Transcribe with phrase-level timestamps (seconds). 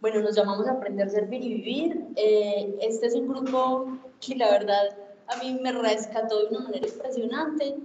[0.00, 2.06] Bueno, nos llamamos Aprender, Servir y Vivir.
[2.16, 6.86] Eh, este es un grupo que la verdad a mí me rescató de una manera
[6.86, 7.76] impresionante.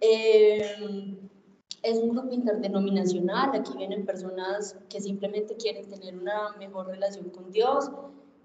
[0.00, 1.16] Eh,
[1.82, 7.50] es un grupo interdenominacional, aquí vienen personas que simplemente quieren tener una mejor relación con
[7.50, 7.90] Dios.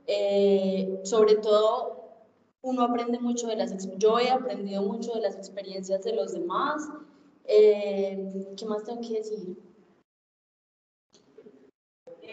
[0.07, 2.03] Eh, sobre todo,
[2.61, 3.75] uno aprende mucho de las...
[3.97, 6.87] Yo he aprendido mucho de las experiencias de los demás.
[7.45, 9.64] ¿Qué más tengo que decir?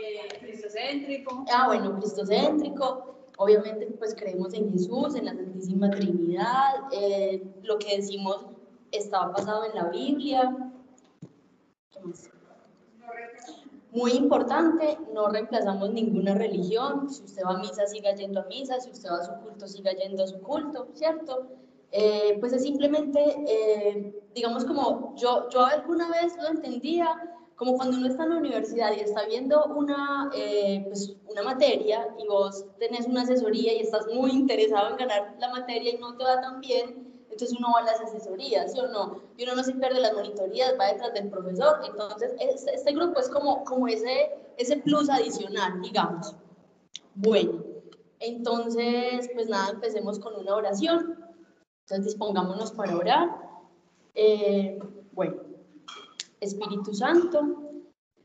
[0.02, 1.44] Eh, cristocéntrico.
[1.52, 3.14] Ah, bueno, cristocéntrico.
[3.38, 6.74] Obviamente, pues creemos en Jesús, en la Santísima Trinidad.
[7.62, 8.46] lo que decimos
[8.90, 10.72] está basado en la Biblia.
[13.92, 17.10] Muy importante, no reemplazamos ninguna religión.
[17.10, 18.80] Si usted va a misa, siga yendo a misa.
[18.80, 21.46] Si usted va a su culto, siga yendo a su culto, ¿cierto?
[21.90, 27.06] Eh, pues es simplemente, eh, digamos, como yo, yo alguna vez lo entendía,
[27.62, 32.08] como cuando uno está en la universidad y está viendo una, eh, pues una materia
[32.18, 36.16] y vos tenés una asesoría y estás muy interesado en ganar la materia y no
[36.16, 39.20] te va tan bien, entonces uno va a las asesorías, ¿sí o no?
[39.36, 41.78] Y uno no se pierde las monitorías, va detrás del profesor.
[41.88, 46.34] Entonces, este, este, grupo es como, como ese, ese plus adicional, digamos.
[47.14, 47.62] Bueno,
[48.18, 51.16] entonces, pues nada, empecemos con una oración.
[51.82, 53.30] Entonces, dispongámonos para orar.
[54.14, 54.80] Eh,
[55.12, 55.51] bueno,
[56.42, 57.40] Espíritu Santo,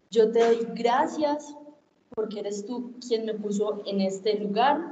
[0.10, 1.56] yo te doy gracias
[2.16, 4.90] porque eres tú quien me puso en este lugar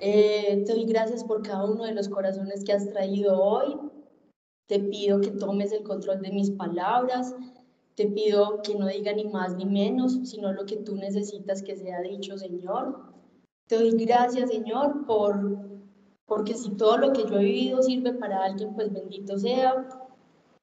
[0.00, 3.76] eh, te doy gracias por cada uno de los corazones que has traído hoy.
[4.68, 7.34] Te pido que tomes el control de mis palabras.
[7.96, 11.74] Te pido que no diga ni más ni menos, sino lo que tú necesitas que
[11.74, 13.12] sea dicho, Señor.
[13.66, 15.66] Te doy gracias, Señor, por
[16.26, 19.88] porque si todo lo que yo he vivido sirve para alguien, pues bendito sea.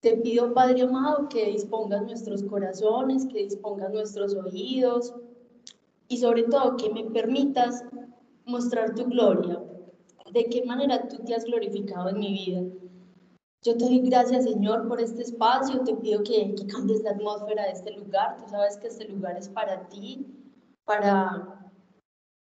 [0.05, 5.15] Te pido, Padre amado, que dispongas nuestros corazones, que dispongas nuestros oídos
[6.07, 7.83] y sobre todo que me permitas
[8.45, 9.59] mostrar tu gloria.
[10.31, 12.61] ¿De qué manera tú te has glorificado en mi vida?
[13.63, 15.81] Yo te doy gracias, Señor, por este espacio.
[15.81, 18.37] Te pido que, que cambies la atmósfera de este lugar.
[18.37, 20.27] Tú sabes que este lugar es para ti,
[20.83, 21.71] para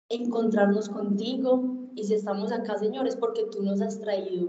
[0.08, 1.88] encontrarnos contigo.
[1.96, 4.48] Y si estamos acá, Señor, es porque tú nos has traído.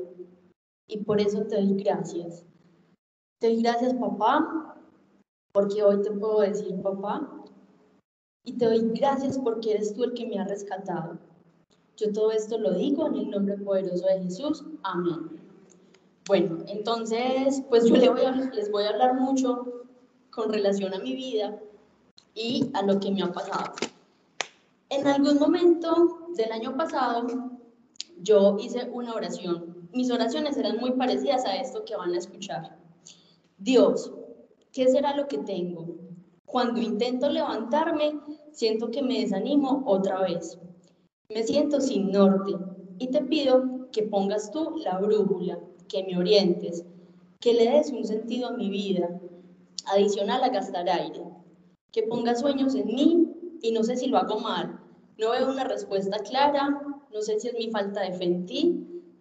[0.85, 2.45] Y por eso te doy gracias.
[3.39, 4.75] Te doy gracias, papá,
[5.53, 7.29] porque hoy te puedo decir, papá.
[8.43, 11.17] Y te doy gracias porque eres tú el que me ha rescatado.
[11.95, 14.65] Yo todo esto lo digo en el nombre poderoso de Jesús.
[14.83, 15.39] Amén.
[16.27, 19.85] Bueno, entonces, pues yo les voy, a, les voy a hablar mucho
[20.31, 21.57] con relación a mi vida
[22.35, 23.73] y a lo que me ha pasado.
[24.89, 27.25] En algún momento del año pasado,
[28.21, 29.87] yo hice una oración.
[29.93, 32.78] Mis oraciones eran muy parecidas a esto que van a escuchar.
[33.61, 34.09] Dios,
[34.71, 35.85] ¿qué será lo que tengo?
[36.45, 38.17] Cuando intento levantarme,
[38.53, 40.57] siento que me desanimo otra vez.
[41.27, 42.53] Me siento sin norte
[42.99, 43.61] y te pido
[43.91, 45.59] que pongas tú la brújula,
[45.89, 46.85] que me orientes,
[47.41, 49.09] que le des un sentido a mi vida,
[49.87, 51.21] adicional a gastar aire,
[51.91, 53.27] que pongas sueños en mí
[53.61, 54.79] y no sé si lo hago mal,
[55.17, 56.69] no veo una respuesta clara,
[57.11, 58.39] no sé si es mi falta de fe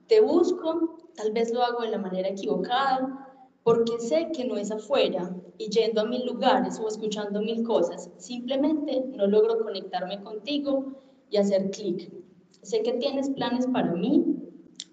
[0.06, 3.27] te busco, tal vez lo hago de la manera equivocada,
[3.68, 8.08] porque sé que no es afuera y yendo a mil lugares o escuchando mil cosas,
[8.16, 10.94] simplemente no logro conectarme contigo
[11.28, 12.10] y hacer clic.
[12.62, 14.24] Sé que tienes planes para mí,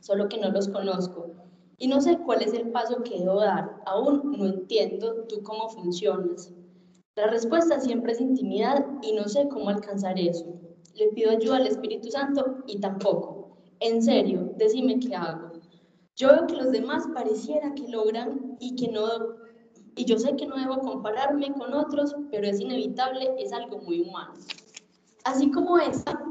[0.02, 1.28] solo que no los conozco.
[1.78, 3.82] Y no sé cuál es el paso que debo dar.
[3.86, 6.52] Aún no entiendo tú cómo funcionas.
[7.16, 10.54] La respuesta siempre es intimidad y no sé cómo alcanzar eso.
[10.96, 13.56] Le pido ayuda al Espíritu Santo y tampoco.
[13.80, 15.55] En serio, decime qué hago.
[16.16, 19.46] Yo veo que los demás pareciera que logran y que no
[19.96, 24.02] y yo sé que no debo compararme con otros, pero es inevitable, es algo muy
[24.02, 24.34] humano.
[25.24, 26.22] Así como esta,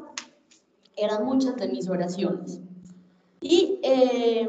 [0.97, 2.61] eran muchas de mis oraciones.
[3.41, 4.49] Y, eh,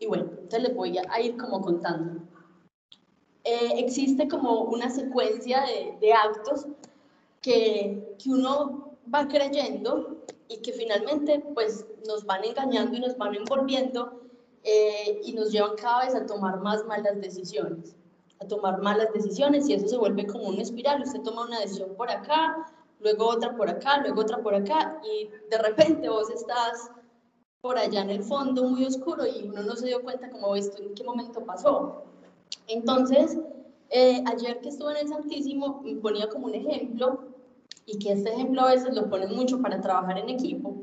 [0.00, 2.20] y bueno, entonces les voy a, ir como contando.
[3.44, 6.66] Eh, existe como una secuencia de, de actos
[7.40, 13.36] que, que, uno va creyendo y que finalmente pues nos van engañando y nos van
[13.36, 14.27] envolviendo
[14.64, 17.94] eh, y nos llevan cada vez a tomar más malas decisiones,
[18.40, 21.02] a tomar malas decisiones y eso se vuelve como una espiral.
[21.02, 22.70] Usted toma una decisión por acá,
[23.00, 26.90] luego otra por acá, luego otra por acá, y de repente vos estás
[27.60, 30.80] por allá en el fondo muy oscuro y uno no se dio cuenta como esto
[30.82, 32.04] en qué momento pasó.
[32.66, 33.36] Entonces,
[33.90, 37.28] eh, ayer que estuve en el Santísimo, me ponía como un ejemplo,
[37.88, 40.77] y que este ejemplo a veces lo ponen mucho para trabajar en equipo,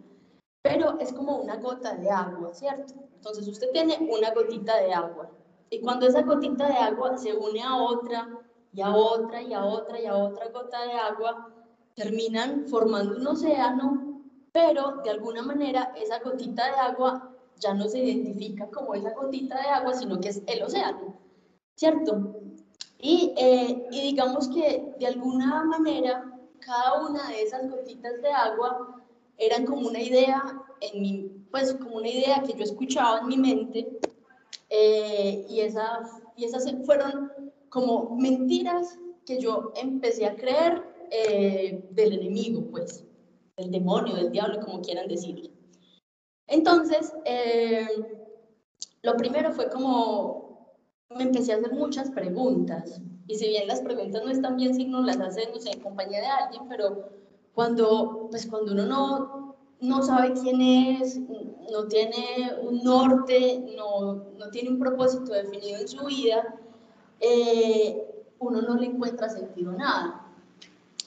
[0.65, 2.95] pero es como una gota de agua, ¿cierto?
[3.17, 5.29] Entonces usted tiene una gotita de agua,
[5.69, 8.27] y cuando esa gotita de agua se une a otra,
[8.73, 11.53] y a otra y a otra y a otra gota de agua,
[11.93, 14.21] terminan formando un océano,
[14.51, 19.61] pero de alguna manera esa gotita de agua ya no se identifica como esa gotita
[19.61, 21.15] de agua, sino que es el océano,
[21.75, 22.33] ¿cierto?
[22.97, 26.23] Y, eh, y digamos que de alguna manera
[26.59, 28.94] cada una de esas gotitas de agua
[29.37, 30.43] eran como una idea
[30.81, 33.87] en mi, pues como una idea que yo escuchaba en mi mente
[34.69, 37.31] eh, y, esas, y esas fueron
[37.69, 43.03] como mentiras que yo empecé a creer eh, del enemigo, pues,
[43.57, 45.49] del demonio, del diablo, como quieran decirlo.
[46.47, 47.87] Entonces, eh,
[49.01, 50.75] lo primero fue como,
[51.09, 54.85] me empecé a hacer muchas preguntas, y si bien las preguntas no están bien si
[54.85, 57.09] no las hacen, no sé, en compañía de alguien, pero
[57.55, 61.19] cuando, pues cuando uno no, no sabe quién es,
[61.71, 66.55] no tiene un norte, no, no tiene un propósito definido en su vida,
[67.21, 68.05] eh,
[68.39, 70.27] uno no le encuentra sentido a nada.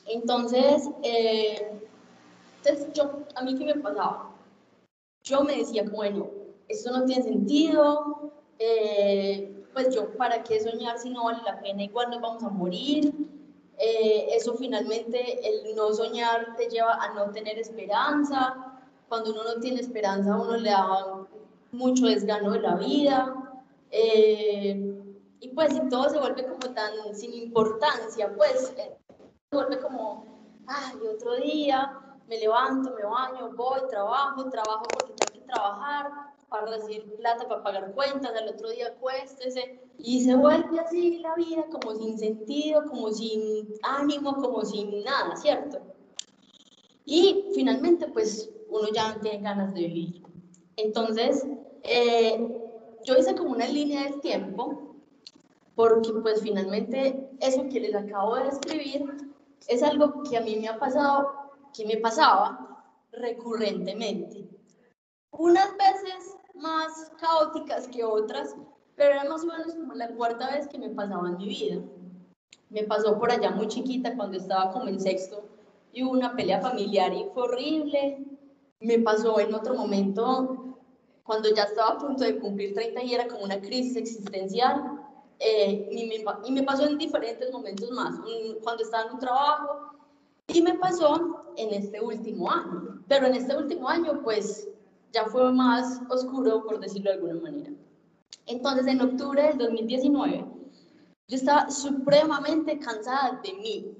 [0.06, 1.80] Entonces, eh,
[2.62, 4.30] entonces yo, a mí qué me pasaba?
[5.22, 6.28] Yo me decía, bueno,
[6.66, 11.84] esto no tiene sentido, eh, pues yo, ¿para qué soñar si no vale la pena?
[11.84, 13.12] Igual nos vamos a morir.
[13.78, 18.56] Eh, eso finalmente, el no soñar te lleva a no tener esperanza.
[19.08, 21.26] Cuando uno no tiene esperanza, uno le da
[21.72, 23.34] mucho desgano de la vida.
[23.90, 24.94] Eh,
[25.40, 28.98] y pues si todo se vuelve como tan sin importancia, pues eh,
[29.50, 30.24] se vuelve como,
[30.66, 36.10] ay, otro día, me levanto, me baño, voy, trabajo, trabajo porque tengo que trabajar,
[36.48, 41.34] para recibir plata, para pagar cuentas, al otro día acuéstese, y se vuelve así la
[41.34, 45.80] vida como sin sentido, como sin ánimo, como sin nada, ¿cierto?
[47.04, 50.22] Y finalmente, pues uno ya no tiene ganas de vivir.
[50.76, 51.46] Entonces,
[51.82, 52.48] eh,
[53.04, 54.94] yo hice como una línea del tiempo,
[55.74, 59.04] porque pues finalmente eso que les acabo de describir
[59.68, 64.48] es algo que a mí me ha pasado, que me pasaba recurrentemente.
[65.30, 68.54] Unas veces más caóticas que otras,
[68.96, 71.80] pero era más o menos como la cuarta vez que me pasaba en mi vida.
[72.70, 75.44] Me pasó por allá muy chiquita cuando estaba como en sexto
[75.92, 78.26] y hubo una pelea familiar y fue horrible.
[78.80, 80.76] Me pasó en otro momento
[81.24, 85.00] cuando ya estaba a punto de cumplir 30 y era como una crisis existencial.
[85.40, 88.14] Eh, y, me, y, me, pasó en diferentes momentos más,
[88.62, 89.92] cuando estaba en un trabajo
[90.48, 93.04] y me pasó en este último año.
[93.06, 94.68] Pero en este último año, pues
[95.12, 97.72] ya fue más oscuro, por decirlo de alguna manera.
[98.46, 100.44] Entonces, en octubre del 2019,
[101.28, 103.96] yo estaba supremamente cansada de mí,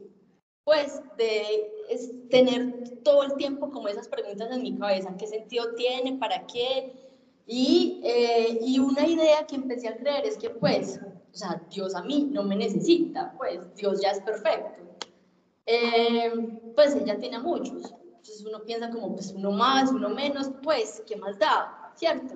[0.65, 6.17] pues de tener todo el tiempo como esas preguntas en mi cabeza, ¿qué sentido tiene?
[6.19, 6.93] ¿Para qué?
[7.47, 11.01] Y, eh, y una idea que empecé a creer es que pues,
[11.33, 14.83] o sea, Dios a mí no me necesita, pues Dios ya es perfecto.
[15.65, 16.33] Eh,
[16.75, 17.95] pues ella tiene a muchos.
[18.29, 21.93] Entonces uno piensa como, pues uno más, uno menos, pues, ¿qué más da?
[21.95, 22.35] ¿Cierto?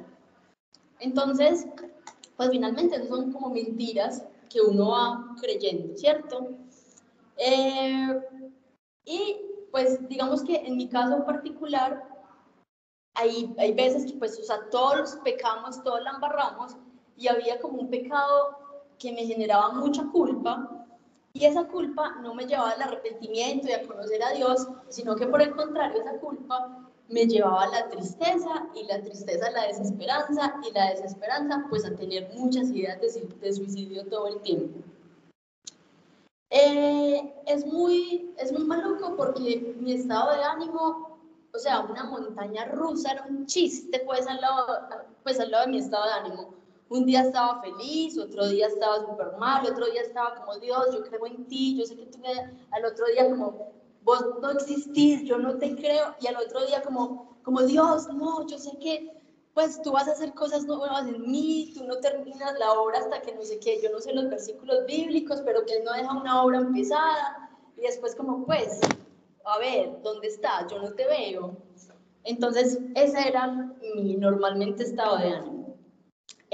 [1.00, 1.66] Entonces,
[2.34, 6.48] pues finalmente son como mentiras que uno va creyendo, ¿cierto?
[7.36, 8.20] Eh,
[9.04, 9.36] y
[9.70, 12.08] pues digamos que en mi caso particular,
[13.14, 16.74] hay, hay veces que pues, o sea, todos pecamos, todos la embarramos,
[17.18, 18.56] y había como un pecado
[18.98, 20.81] que me generaba mucha culpa,
[21.34, 25.26] y esa culpa no me llevaba al arrepentimiento y a conocer a Dios, sino que
[25.26, 29.66] por el contrario, esa culpa me llevaba a la tristeza y la tristeza a la
[29.66, 34.78] desesperanza y la desesperanza pues a tener muchas ideas de, suicidio todo el tiempo.
[36.50, 41.18] Eh, es, muy, es muy maluco porque mi estado de ánimo,
[41.54, 44.66] o sea, una montaña rusa era un chiste pues al lado,
[45.22, 46.61] pues al lado de mi estado de ánimo
[46.92, 51.02] un día estaba feliz, otro día estaba súper mal, otro día estaba como Dios, yo
[51.02, 52.32] creo en ti, yo sé que tú me...
[52.70, 53.72] Al otro día como
[54.02, 58.46] vos no existís, yo no te creo, y al otro día como, como Dios, no,
[58.46, 59.08] yo sé que
[59.54, 63.20] pues tú vas a hacer cosas nuevas en mí, tú no terminas la obra hasta
[63.20, 66.12] que no sé qué, yo no sé los versículos bíblicos, pero que Él no deja
[66.12, 68.80] una obra empezada, y después como pues,
[69.44, 70.70] a ver, ¿dónde estás?
[70.70, 71.56] Yo no te veo.
[72.24, 73.48] Entonces, ese era
[73.94, 75.51] mi normalmente estado de ánimo.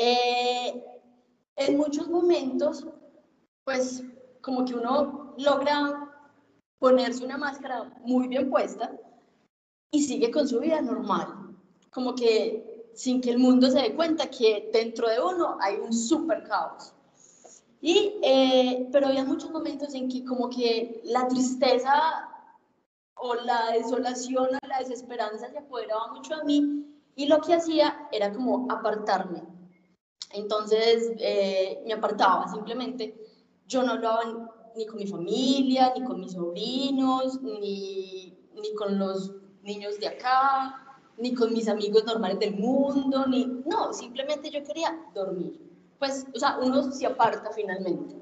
[0.00, 0.85] Eh,
[1.57, 2.87] en muchos momentos,
[3.64, 4.05] pues
[4.40, 6.09] como que uno logra
[6.78, 8.97] ponerse una máscara muy bien puesta
[9.90, 11.57] y sigue con su vida normal,
[11.90, 15.93] como que sin que el mundo se dé cuenta que dentro de uno hay un
[15.93, 16.95] super caos.
[17.81, 22.28] Y, eh, pero había muchos momentos en que como que la tristeza
[23.17, 26.87] o la desolación o la desesperanza se apoderaba mucho de mí
[27.17, 29.58] y lo que hacía era como apartarme
[30.31, 33.15] entonces eh, me apartaba simplemente.
[33.67, 34.23] Yo no hablaba
[34.77, 39.33] ni con mi familia, ni con mis sobrinos, ni, ni con los
[39.63, 44.97] niños de acá, ni con mis amigos normales del mundo, ni, no, simplemente yo quería
[45.15, 45.61] dormir.
[45.99, 48.15] Pues, o sea, uno se aparta finalmente.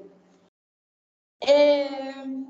[1.41, 2.45] Eh,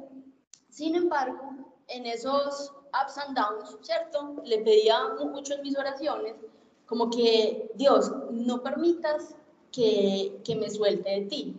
[0.69, 1.51] sin embargo,
[1.87, 4.41] en esos ups and downs, ¿cierto?
[4.45, 6.35] Le pedía mucho en mis oraciones,
[6.85, 9.35] como que, Dios, no permitas
[9.77, 11.55] que, que me suelte de ti.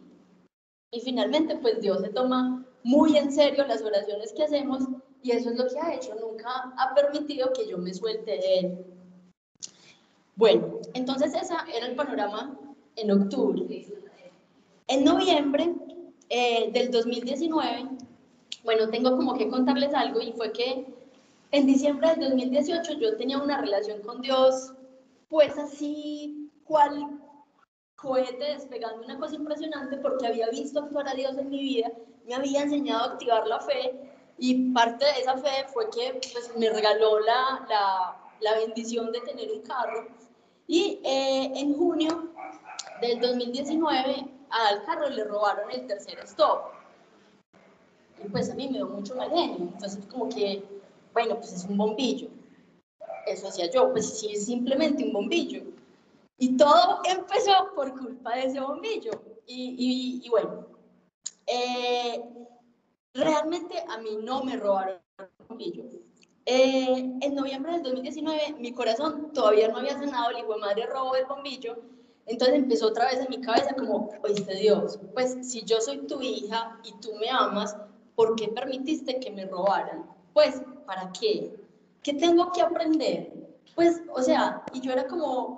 [0.91, 4.83] Y finalmente, pues Dios se toma muy en serio las oraciones que hacemos
[5.23, 8.59] y eso es lo que ha hecho, nunca ha permitido que yo me suelte de
[8.59, 8.87] Él.
[10.37, 12.59] Bueno, entonces ese era el panorama
[12.97, 13.87] en octubre.
[14.87, 15.75] En noviembre
[16.29, 17.89] eh, del 2019,
[18.65, 20.87] bueno, tengo como que contarles algo y fue que
[21.51, 24.73] en diciembre del 2018 yo tenía una relación con Dios,
[25.29, 27.21] pues así, cual
[28.01, 31.91] cohete despegando una cosa impresionante porque había visto actuar a Dios en mi vida,
[32.27, 36.53] me había enseñado a activar la fe y parte de esa fe fue que pues,
[36.57, 40.07] me regaló la, la, la bendición de tener un carro.
[40.69, 42.29] Y eh, en junio
[43.01, 46.73] del 2019 al carro le robaron el tercer stop.
[48.25, 49.71] Y pues a mí me dio mucho mal genio.
[49.73, 50.63] Entonces como que,
[51.13, 52.29] bueno, pues es un bombillo.
[53.27, 55.78] Eso hacía yo, pues sí, es simplemente un bombillo.
[56.39, 59.11] Y todo empezó por culpa de ese bombillo.
[59.47, 60.69] Y, y, bueno,
[61.47, 62.23] eh,
[63.15, 65.85] realmente a mí no me robaron el bombillo.
[66.47, 70.87] Eh, en noviembre del 2019 mi corazón todavía no había sanado el hijo de madre
[70.87, 71.77] robo del bombillo.
[72.27, 76.21] Entonces empezó otra vez en mi cabeza como, oíste Dios, pues si yo soy tu
[76.21, 77.75] hija y tú me amas,
[78.15, 80.07] ¿por qué permitiste que me robaran?
[80.35, 81.57] Pues, ¿para qué?
[82.03, 83.33] ¿Qué tengo que aprender?
[83.75, 85.58] Pues, o sea, y yo era como,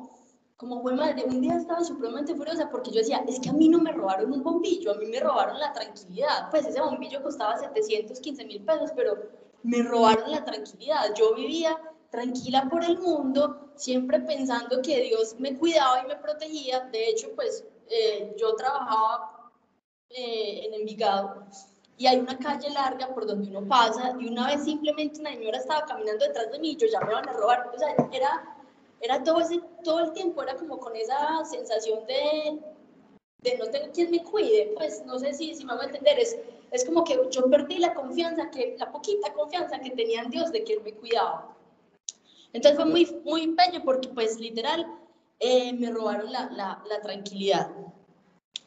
[0.61, 3.71] como fue madre, un día estaba supremamente furiosa porque yo decía, es que a mí
[3.71, 6.51] no me robaron un bombillo, a mí me robaron la tranquilidad.
[6.51, 9.17] Pues ese bombillo costaba 715 mil pesos, pero
[9.63, 11.15] me robaron la tranquilidad.
[11.15, 16.81] Yo vivía tranquila por el mundo, siempre pensando que Dios me cuidaba y me protegía.
[16.93, 19.51] De hecho, pues eh, yo trabajaba
[20.11, 21.43] eh, en Envigado
[21.97, 25.57] y hay una calle larga por donde uno pasa y una vez simplemente una señora
[25.57, 27.71] estaba caminando detrás de mí y yo ya me van a robar.
[27.75, 28.59] O sea, era,
[29.01, 32.61] era todo, ese, todo el tiempo, era como con esa sensación de,
[33.43, 34.73] de no tener quien me cuide.
[34.77, 36.39] Pues no sé si, si me voy a entender, es,
[36.71, 40.53] es como que yo perdí la confianza, que, la poquita confianza que tenía en Dios
[40.53, 41.57] de que Él me cuidaba.
[42.53, 44.87] Entonces fue muy, muy bello porque pues literal
[45.39, 47.71] eh, me robaron la, la, la tranquilidad.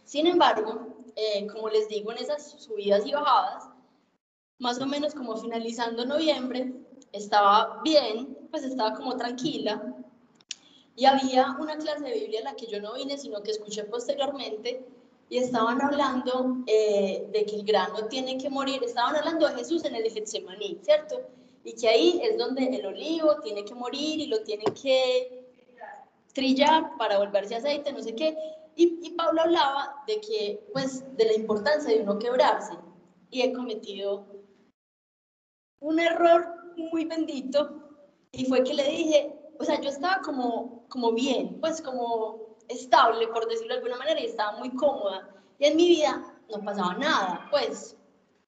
[0.06, 3.70] Sin embargo, eh, como les digo, en esas subidas y bajadas,
[4.60, 6.74] más o menos como finalizando noviembre,
[7.12, 9.93] estaba bien, pues estaba como tranquila.
[10.96, 13.84] Y había una clase de Biblia a la que yo no vine, sino que escuché
[13.86, 14.86] posteriormente,
[15.30, 19.84] y estaban hablando eh, de que el grano tiene que morir, estaban hablando de Jesús
[19.86, 21.22] en el Getsemaní, ¿cierto?
[21.64, 25.44] Y que ahí es donde el olivo tiene que morir y lo tienen que
[26.34, 28.38] trillar para volverse aceite, no sé qué.
[28.76, 32.74] Y, Pablo hablaba de que, pues, de la importancia de uno quebrarse.
[33.30, 34.26] Y he cometido
[35.80, 37.84] un error muy bendito
[38.32, 43.28] y fue que le dije, o sea, yo estaba como, como bien, pues como estable,
[43.30, 45.28] por decirlo de alguna manera, y estaba muy cómoda.
[45.58, 47.98] Y en mi vida no pasaba nada, pues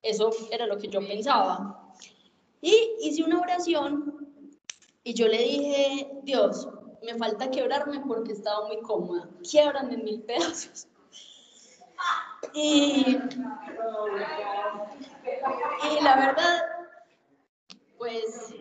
[0.03, 1.91] eso era lo que yo pensaba.
[2.61, 4.29] Y hice una oración
[5.03, 6.69] y yo le dije, Dios,
[7.01, 9.27] me falta quebrarme porque estaba muy cómoda.
[9.49, 10.87] Quiebrame en mil pedazos.
[12.53, 13.17] Y,
[15.91, 16.61] y la verdad,
[17.97, 18.53] pues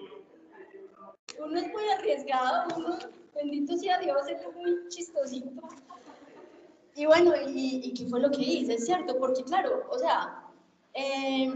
[1.38, 2.98] uno es muy arriesgado, uno,
[3.34, 5.62] bendito sea Dios, es muy chistosito.
[6.96, 8.74] Y bueno, y, y, qué fue lo que hice?
[8.74, 10.44] Es cierto, porque claro, o sea,
[10.94, 11.52] eh,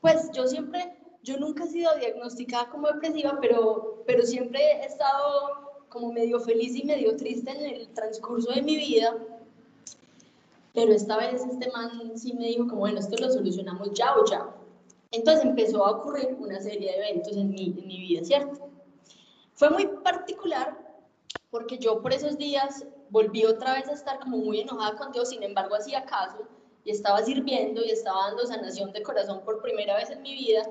[0.00, 5.68] pues yo siempre, yo nunca he sido diagnosticada como depresiva, pero, pero siempre he estado
[5.88, 9.16] como medio feliz y medio triste en el transcurso de mi vida.
[10.74, 14.24] Pero esta vez este man sí me dijo como, bueno, esto lo solucionamos ya o
[14.26, 14.54] ya.
[15.10, 18.68] Entonces empezó a ocurrir una serie de eventos en mi, en mi vida, ¿cierto?
[19.54, 20.87] Fue muy particular
[21.50, 25.30] porque yo por esos días volví otra vez a estar como muy enojada con Dios,
[25.30, 26.46] sin embargo hacía caso
[26.84, 30.62] y estaba sirviendo y estaba dando sanación de corazón por primera vez en mi vida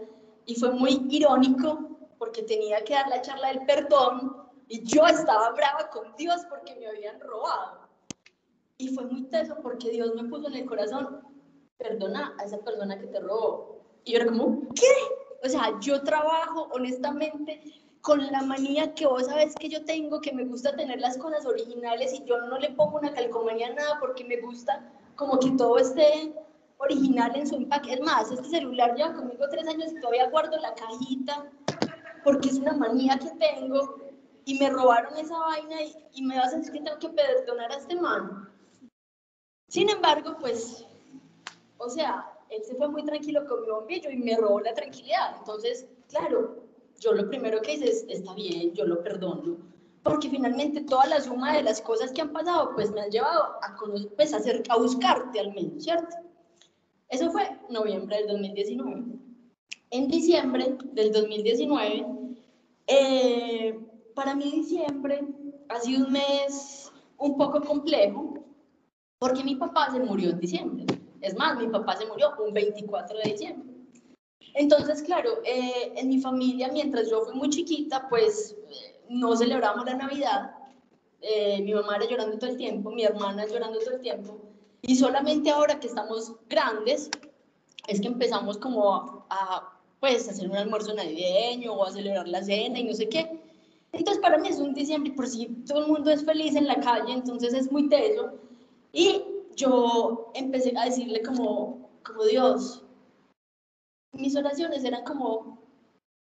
[0.45, 5.51] y fue muy irónico porque tenía que dar la charla del perdón y yo estaba
[5.51, 7.87] brava con Dios porque me habían robado.
[8.77, 11.21] Y fue muy teso porque Dios me puso en el corazón,
[11.77, 13.81] perdona a esa persona que te robó.
[14.03, 14.91] Y yo era como, ¿qué?
[15.43, 17.61] O sea, yo trabajo honestamente
[18.01, 21.45] con la manía que vos sabes que yo tengo, que me gusta tener las cosas
[21.45, 24.81] originales y yo no le pongo una calcomanía a nada porque me gusta
[25.15, 26.33] como que todo esté
[26.77, 27.93] original en su empaque.
[27.93, 31.49] Es más, este celular lleva conmigo tres años y todavía guardo la cajita
[32.23, 33.95] porque es una manía que tengo
[34.45, 35.75] y me robaron esa vaina
[36.13, 38.49] y, me vas a decir que tengo que perdonar a este man.
[39.67, 40.85] Sin embargo, pues,
[41.77, 45.35] o sea, él se fue muy tranquilo con mi bombillo y me robó la tranquilidad.
[45.37, 46.66] Entonces, claro,
[46.99, 49.57] yo lo primero que hice es, está bien, yo lo perdono,
[50.03, 53.57] porque finalmente toda la suma de las cosas que han pasado, pues me han llevado
[53.61, 54.39] a, conocer, pues, a,
[54.69, 56.15] a buscarte al menos, ¿cierto?
[57.09, 59.03] Eso fue noviembre del 2019.
[59.91, 62.05] En diciembre del 2019,
[62.87, 63.79] eh,
[64.13, 65.25] para mí diciembre
[65.69, 68.33] ha sido un mes un poco complejo,
[69.19, 70.85] porque mi papá se murió en diciembre.
[71.21, 73.76] Es más, mi papá se murió un 24 de diciembre.
[74.57, 78.55] Entonces, claro, eh, en mi familia, mientras yo fui muy chiquita, pues
[79.07, 80.51] no celebramos la Navidad.
[81.21, 84.39] Eh, mi mamá era llorando todo el tiempo, mi hermana llorando todo el tiempo.
[84.81, 87.11] Y solamente ahora que estamos grandes,
[87.87, 92.43] es que empezamos como a, a pues, hacer un almuerzo navideño o a celebrar la
[92.43, 93.39] cena y no sé qué.
[93.91, 96.79] Entonces, para mí es un diciembre, por si todo el mundo es feliz en la
[96.79, 98.31] calle, entonces es muy teso.
[98.91, 99.21] Y
[99.55, 102.83] yo empecé a decirle como, como Dios,
[104.17, 105.59] mis oraciones eran como,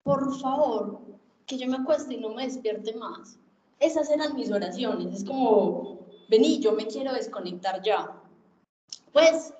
[0.04, 1.02] por favor,
[1.46, 3.40] que yo me acueste y no me despierte más.
[3.80, 5.22] Esas eran mis oraciones.
[5.22, 8.22] Es como, vení, yo me quiero desconectar ya.
[9.12, 9.54] Pues,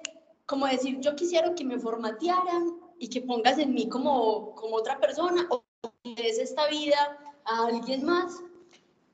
[0.46, 5.00] como decir, yo quisiera que me formatearan y que pongas en mí como, como otra
[5.00, 5.64] persona o
[6.04, 8.42] que des esta vida a alguien más,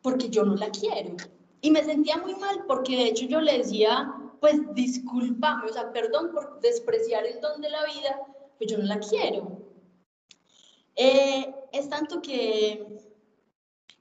[0.02, 1.16] porque yo no la quiero.
[1.62, 5.92] Y me sentía muy mal porque de hecho yo le decía, pues discúlpame, o sea,
[5.92, 8.20] perdón por despreciar el don de la vida,
[8.58, 9.60] pues yo no la quiero.
[10.96, 12.86] Eh, es tanto que,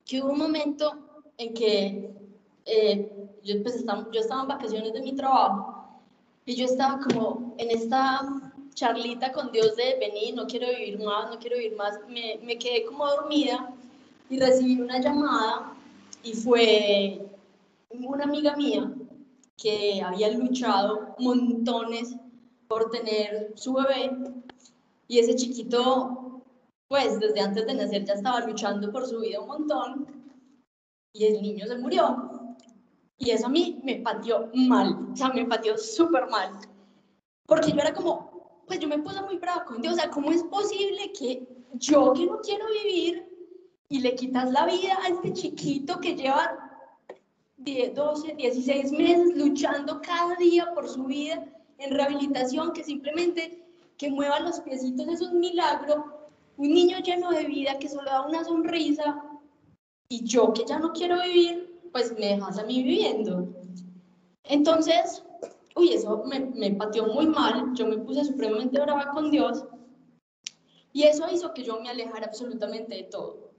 [0.05, 2.11] que hubo un momento en que
[2.65, 3.11] eh,
[3.43, 6.01] yo, pues estaba, yo estaba en vacaciones de mi trabajo
[6.47, 11.31] y yo estaba como en esta charlita con Dios de venir, no quiero vivir más,
[11.31, 13.73] no quiero vivir más, me, me quedé como dormida
[14.29, 15.75] y recibí una llamada
[16.23, 17.27] y fue
[17.90, 18.93] una amiga mía
[19.57, 22.17] que había luchado montones
[22.75, 24.11] por tener su bebé
[25.07, 26.43] y ese chiquito,
[26.89, 30.35] pues desde antes de nacer ya estaba luchando por su vida un montón
[31.13, 32.57] y el niño se murió.
[33.17, 36.51] Y eso a mí me pateó mal, o sea, me pateó súper mal.
[37.47, 40.33] Porque yo era como, pues yo me puse muy brava con Dios, o sea, ¿cómo
[40.33, 43.25] es posible que yo que no quiero vivir
[43.89, 46.77] y le quitas la vida a este chiquito que lleva
[47.59, 53.63] 10, 12, 16 meses luchando cada día por su vida en rehabilitación, que simplemente
[53.97, 58.27] que mueva los piecitos es un milagro, un niño lleno de vida que solo da
[58.27, 59.23] una sonrisa
[60.09, 63.49] y yo que ya no quiero vivir, pues me dejas a mí viviendo.
[64.45, 65.25] Entonces,
[65.77, 69.65] uy, eso me, me pateó muy mal, yo me puse supremamente brava con Dios
[70.93, 73.51] y eso hizo que yo me alejara absolutamente de todo.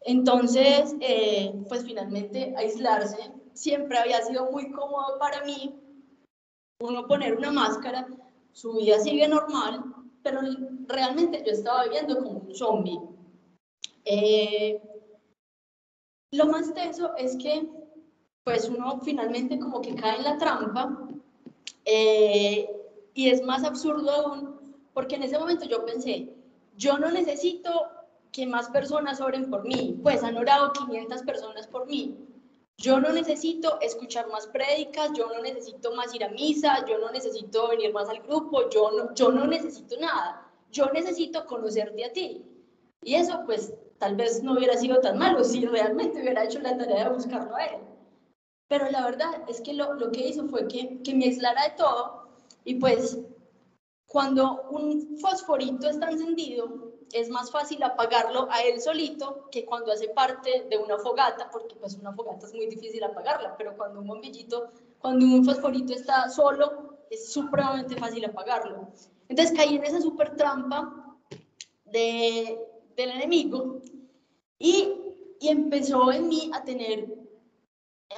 [0.00, 5.74] Entonces, eh, pues finalmente aislarse siempre había sido muy cómodo para mí.
[6.80, 8.08] Uno poner una máscara,
[8.52, 9.84] su vida sigue normal,
[10.22, 10.40] pero
[10.86, 12.98] realmente yo estaba viviendo como un zombie.
[14.06, 14.80] Eh,
[16.32, 17.68] lo más tenso es que,
[18.44, 21.06] pues uno finalmente como que cae en la trampa
[21.84, 22.68] eh,
[23.12, 26.32] y es más absurdo aún, porque en ese momento yo pensé,
[26.76, 27.88] yo no necesito
[28.32, 32.16] que más personas oren por mí, pues han orado 500 personas por mí.
[32.80, 37.10] Yo no necesito escuchar más prédicas, yo no necesito más ir a misa, yo no
[37.10, 40.50] necesito venir más al grupo, yo no, yo no necesito nada.
[40.70, 42.42] Yo necesito conocerte a ti.
[43.02, 46.78] Y eso pues tal vez no hubiera sido tan malo si realmente hubiera hecho la
[46.78, 47.80] tarea de buscarlo a él.
[48.68, 51.74] Pero la verdad es que lo, lo que hizo fue que, que me aislara de
[51.76, 52.28] todo
[52.64, 53.18] y pues
[54.06, 60.08] cuando un fosforito está encendido, es más fácil apagarlo a él solito que cuando hace
[60.08, 64.06] parte de una fogata, porque pues una fogata es muy difícil apagarla, pero cuando un
[64.06, 68.88] bombillito, cuando un fosforito está solo, es supremamente fácil apagarlo.
[69.28, 71.16] Entonces caí en esa super trampa
[71.84, 72.58] de,
[72.96, 73.80] del enemigo
[74.58, 74.94] y,
[75.40, 77.00] y, empezó en mí a tener,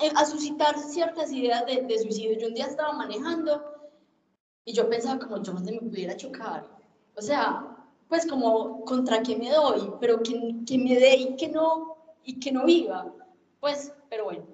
[0.03, 2.39] eh, a suscitar ciertas ideas de, suicidio.
[2.39, 3.63] Yo un día estaba manejando
[4.65, 6.67] y yo pensaba como yo no me pudiera chocar.
[7.15, 7.72] O sea,
[8.13, 10.35] pues como contra qué me doy, pero que,
[10.67, 13.11] que me dé y que no, y que no viva.
[13.59, 14.45] Pues, pero bueno.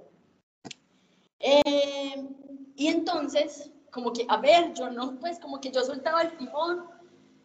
[1.41, 2.25] Eh,
[2.77, 6.85] y entonces, como que, a ver, yo no, pues como que yo soltaba el timón,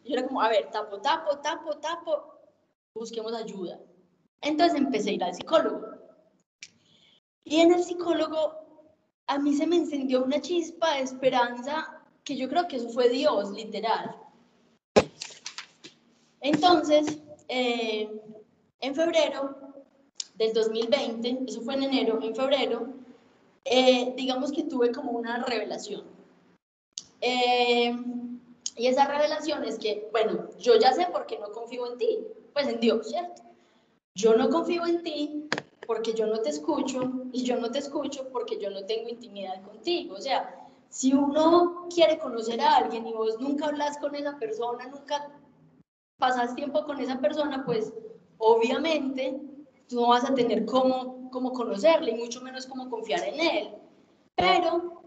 [0.04, 2.38] y yo era como, a ver, tapo, tapo, tapo, tapo,
[2.94, 3.80] busquemos ayuda.
[4.40, 5.80] Entonces empecé a ir al psicólogo.
[7.42, 8.52] Y en el psicólogo
[9.26, 13.08] a mí se me encendió una chispa de esperanza que yo creo que eso fue
[13.08, 14.23] Dios, literal.
[16.44, 17.06] Entonces,
[17.48, 18.20] eh,
[18.80, 19.56] en febrero
[20.34, 22.86] del 2020, eso fue en enero, en febrero,
[23.64, 26.04] eh, digamos que tuve como una revelación.
[27.22, 27.96] Eh,
[28.76, 32.18] y esa revelación es que, bueno, yo ya sé por qué no confío en ti,
[32.52, 33.42] pues en Dios, ¿cierto?
[34.14, 35.48] Yo no confío en ti
[35.86, 39.62] porque yo no te escucho y yo no te escucho porque yo no tengo intimidad
[39.62, 40.16] contigo.
[40.16, 44.86] O sea, si uno quiere conocer a alguien y vos nunca hablas con esa persona,
[44.88, 45.32] nunca
[46.18, 47.92] pasas tiempo con esa persona, pues
[48.38, 49.40] obviamente
[49.88, 53.74] tú no vas a tener cómo, cómo conocerle y mucho menos cómo confiar en él.
[54.34, 55.02] Pero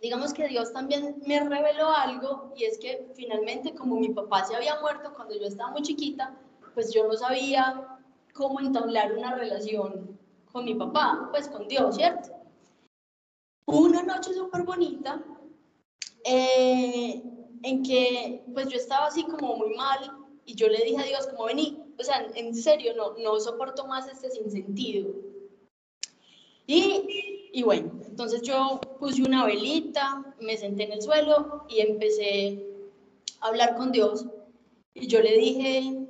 [0.00, 4.56] digamos que Dios también me reveló algo y es que finalmente como mi papá se
[4.56, 6.34] había muerto cuando yo estaba muy chiquita,
[6.74, 7.98] pues yo no sabía
[8.32, 10.18] cómo entablar una relación
[10.52, 12.30] con mi papá, pues con Dios, ¿cierto?
[13.66, 15.22] Una noche súper bonita
[16.24, 17.22] eh,
[17.62, 20.19] en que pues yo estaba así como muy mal
[20.50, 23.86] y yo le dije a Dios como vení, o sea, en serio, no, no soporto
[23.86, 25.14] más este sinsentido.
[26.66, 32.66] Y, y bueno, entonces yo puse una velita, me senté en el suelo y empecé
[33.40, 34.26] a hablar con Dios.
[34.92, 36.08] Y yo le dije,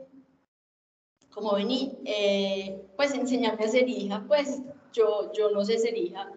[1.35, 4.63] como vení, eh, pues enseñarme a ser hija, pues
[4.95, 6.33] yo, yo no sé ser hija.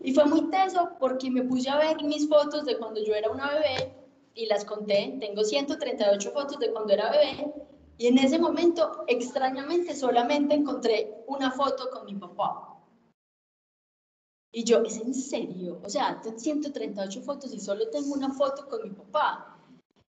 [0.00, 3.30] Y fue muy teso porque me puse a ver mis fotos de cuando yo era
[3.30, 4.01] una bebé
[4.34, 5.16] y las conté.
[5.20, 7.52] Tengo 138 fotos de cuando era bebé
[7.98, 12.68] y en ese momento, extrañamente, solamente encontré una foto con mi papá.
[14.50, 15.80] Y yo, ¿es en serio?
[15.84, 19.56] O sea, tengo 138 fotos y solo tengo una foto con mi papá.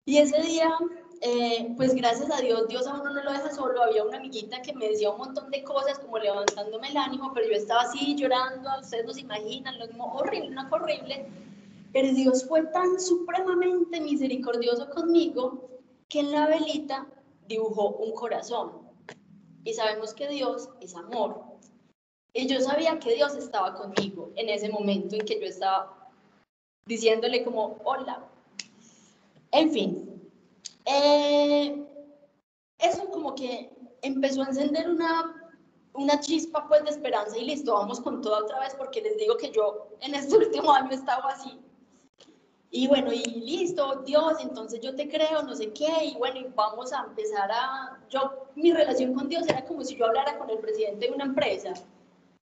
[0.06, 0.72] Y ese día,
[1.22, 3.84] eh, pues gracias a Dios, Dios a uno no lo deja solo.
[3.84, 7.48] Había una amiguita que me decía un montón de cosas, como levantándome el ánimo, pero
[7.48, 11.28] yo estaba así llorando, ustedes no se imaginan, lo mismo, horrible, una horrible.
[11.92, 15.70] Pero Dios fue tan supremamente misericordioso conmigo
[16.08, 17.08] que en la velita
[17.48, 18.72] dibujó un corazón.
[19.64, 21.42] Y sabemos que Dios es amor.
[22.34, 26.12] Y yo sabía que Dios estaba conmigo en ese momento en que yo estaba
[26.86, 28.24] diciéndole como, hola.
[29.52, 30.32] En fin,
[30.86, 31.84] eh,
[32.78, 35.52] eso como que empezó a encender una,
[35.94, 39.38] una chispa pues de esperanza y listo, vamos con todo otra vez porque les digo
[39.38, 41.60] que yo en este último año estaba así
[42.72, 46.48] y bueno, y listo, Dios, entonces yo te creo, no sé qué, y bueno, y
[46.56, 48.00] vamos a empezar a...
[48.10, 51.26] Yo, mi relación con Dios era como si yo hablara con el presidente de una
[51.26, 51.74] empresa.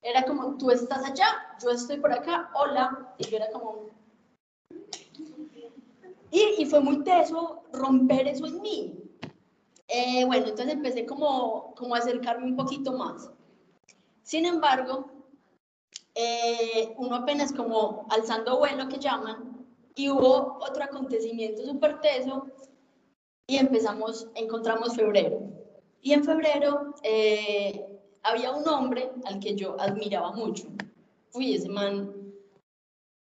[0.02, 3.88] Era como, tú estás allá, yo estoy por acá, hola, y yo era como...
[6.30, 9.08] Y, y fue muy teso romper eso en mí.
[9.88, 13.32] Eh, bueno, entonces empecé como, como a acercarme un poquito más.
[14.24, 15.10] Sin embargo,
[16.14, 19.47] eh, uno apenas como alzando vuelo que llaman,
[19.98, 22.46] y hubo otro acontecimiento súper teso
[23.48, 25.42] y empezamos, encontramos febrero.
[26.02, 30.68] Y en febrero eh, había un hombre al que yo admiraba mucho.
[31.34, 32.14] Uy, ese man,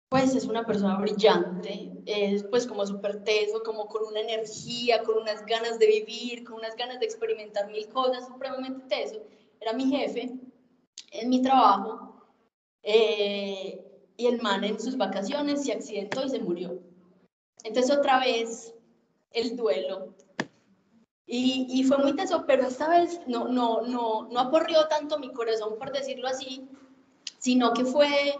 [0.09, 5.19] pues es una persona brillante, es pues como súper teso, como con una energía, con
[5.19, 9.21] unas ganas de vivir, con unas ganas de experimentar mil cosas, supremamente teso.
[9.61, 10.31] Era mi jefe
[11.11, 12.15] en mi trabajo.
[12.83, 13.90] Eh,
[14.21, 16.79] y el man en sus vacaciones se accidentó y se murió.
[17.65, 18.75] Entonces otra vez
[19.33, 20.15] el duelo.
[21.27, 25.33] Y, y fue muy teso, pero esta vez no, no, no, no aporrió tanto mi
[25.33, 26.69] corazón, por decirlo así,
[27.39, 28.37] sino que fue,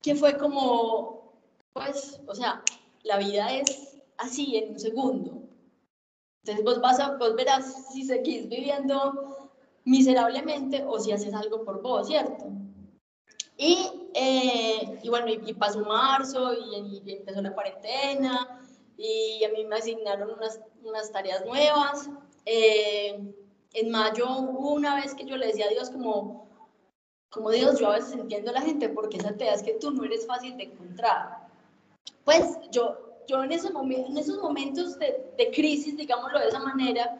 [0.00, 1.32] que fue como,
[1.72, 2.62] pues, o sea,
[3.02, 5.42] la vida es así en un segundo.
[6.44, 9.50] Entonces vos, vas a, vos verás si seguís viviendo
[9.84, 12.52] miserablemente o si haces algo por vos, ¿cierto?
[13.60, 18.62] Y, eh, y bueno, y, pasó marzo y, empezó la cuarentena
[18.96, 22.08] y a mí me asignaron unas, unas tareas nuevas.
[22.46, 23.20] Eh,
[23.74, 26.46] en mayo hubo una vez que yo le decía a Dios como,
[27.30, 29.90] como Dios, yo a veces entiendo a la gente porque esa tarea es que tú
[29.90, 31.48] no eres fácil de encontrar.
[32.24, 37.18] Pues yo, yo en, ese en esos momentos de, de crisis, digámoslo de esa manera,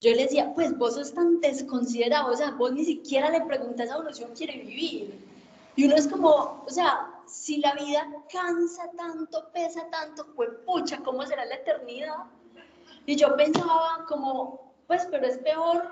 [0.00, 3.90] yo le decía, pues vos sos tan desconsiderado, o sea, vos ni siquiera le preguntas
[3.90, 5.33] a uno si uno quiere vivir.
[5.76, 10.98] Y uno es como, o sea, si la vida cansa tanto, pesa tanto, pues pucha,
[10.98, 12.16] ¿cómo será la eternidad?
[13.06, 15.90] Y yo pensaba como, pues, pero es peor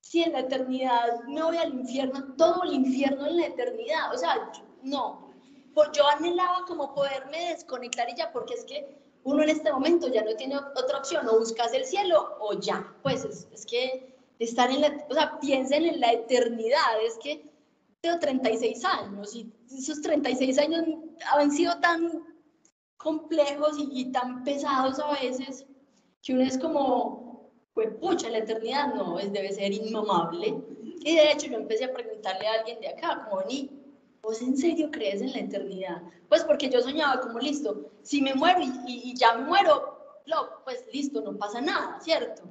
[0.00, 4.14] si en la eternidad me voy al infierno, todo el infierno en la eternidad.
[4.14, 4.50] O sea,
[4.82, 5.30] no.
[5.74, 10.08] Pues yo anhelaba como poderme desconectar y ya, porque es que uno en este momento
[10.08, 12.92] ya no tiene otra opción, o buscas el cielo o ya.
[13.02, 17.49] Pues es, es que estar en la, o sea, piensen en la eternidad, es que
[18.00, 20.84] tengo 36 años y esos 36 años
[21.32, 22.30] han sido tan,
[23.00, 25.64] complejos y, tan pesados a veces
[26.22, 30.54] que uno es como, pues pucha, la eternidad no, es, debe ser inmamable.
[31.02, 33.70] Y de hecho yo empecé a preguntarle a alguien de acá, como, ni,
[34.20, 36.02] ¿vos en serio crees en la eternidad?
[36.28, 40.84] Pues porque yo soñaba como, listo, si me muero y, ya me muero, lo, pues
[40.92, 42.42] listo, no pasa nada, ¿cierto?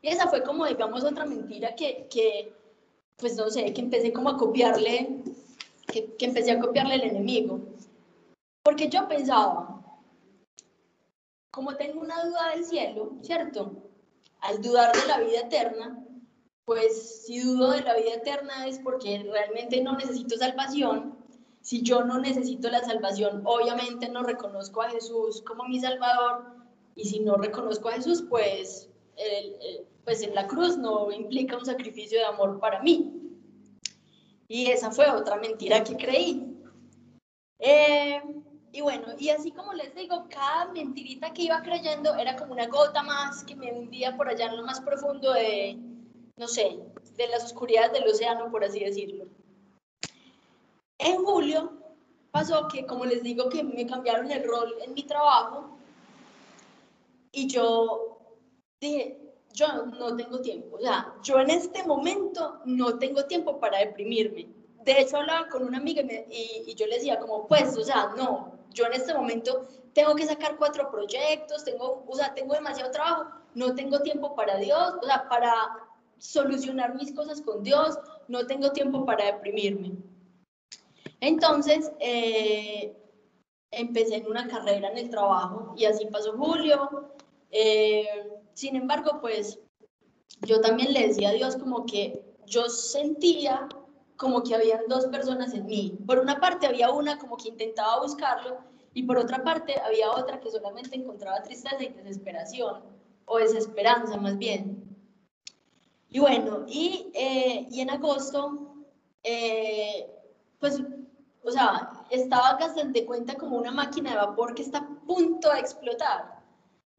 [0.00, 2.54] Y esa fue como, digamos, otra mentira que, que
[3.18, 5.22] pues no sé, que empecé como a copiarle,
[5.86, 7.60] que, empecé a copiarle al enemigo.
[8.62, 9.82] Porque yo pensaba,
[11.50, 13.72] como tengo una duda del cielo, ¿cierto?
[14.40, 16.04] Al dudar de la vida eterna,
[16.64, 21.18] pues si dudo de la vida eterna es porque realmente no necesito salvación.
[21.60, 26.54] Si yo no necesito la salvación, obviamente no reconozco a Jesús como mi Salvador.
[26.94, 28.88] Y si no reconozco a Jesús, pues,
[30.08, 33.12] pues en la cruz no implica un sacrificio de amor para mí.
[34.48, 36.50] Y esa fue otra mentira que creí.
[37.58, 38.18] Eh,
[38.72, 42.68] y bueno, y así como les digo, cada mentirita que iba creyendo era como una
[42.68, 45.76] gota más que me hundía por allá en lo más profundo de,
[46.38, 46.78] no sé,
[47.18, 49.26] de las oscuridades del océano, por así decirlo.
[50.96, 51.70] En julio
[52.30, 55.76] pasó que, como les digo, que me cambiaron el rol en mi trabajo
[57.30, 58.16] y yo
[58.80, 59.27] dije,
[59.58, 64.46] yo no tengo tiempo, o sea, yo en este momento no tengo tiempo para deprimirme.
[64.84, 68.52] De hecho, hablaba con una amiga y, yo le decía como, pues, o sea, no,
[68.72, 73.24] yo en este momento tengo que sacar cuatro proyectos, tengo, o sea, tengo demasiado trabajo,
[73.54, 75.52] no tengo tiempo para Dios, o sea, para
[76.18, 79.92] solucionar mis cosas con Dios, no tengo tiempo para deprimirme.
[81.20, 82.96] Entonces, eh,
[83.72, 87.10] empecé en una carrera en el trabajo y así pasó julio.
[87.50, 88.17] Eh,
[88.58, 89.60] sin embargo, pues
[90.40, 93.68] yo también le decía a Dios como que yo sentía
[94.16, 95.96] como que habían dos personas en mí.
[96.04, 98.58] Por una parte había una como que intentaba buscarlo
[98.94, 102.82] y por otra parte había otra que solamente encontraba tristeza y desesperación,
[103.26, 104.84] o desesperanza más bien.
[106.10, 108.74] Y bueno, y, eh, y en agosto,
[109.22, 110.10] eh,
[110.58, 110.82] pues,
[111.44, 115.60] o sea, estaba gastando cuenta como una máquina de vapor que está a punto de
[115.60, 116.37] explotar.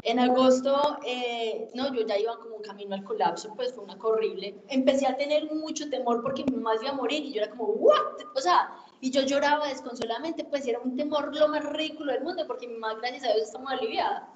[0.04, 4.56] En agosto, eh, no, yo ya iba como camino al colapso, pues fue una horrible.
[4.70, 7.66] Empecé a tener mucho temor porque mi mamá iba a morir y yo era como,
[7.66, 8.16] ¿what?
[8.34, 12.48] O sea, y yo lloraba desconsoladamente, pues era un temor lo más ridículo del mundo
[12.48, 14.30] porque mi mamá, gracias a Dios, está muy aliviada.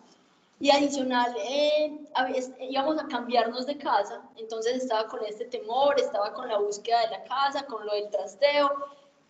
[0.59, 5.97] Y adicional, eh, a veces, íbamos a cambiarnos de casa, entonces estaba con este temor,
[5.97, 8.69] estaba con la búsqueda de la casa, con lo del trasteo.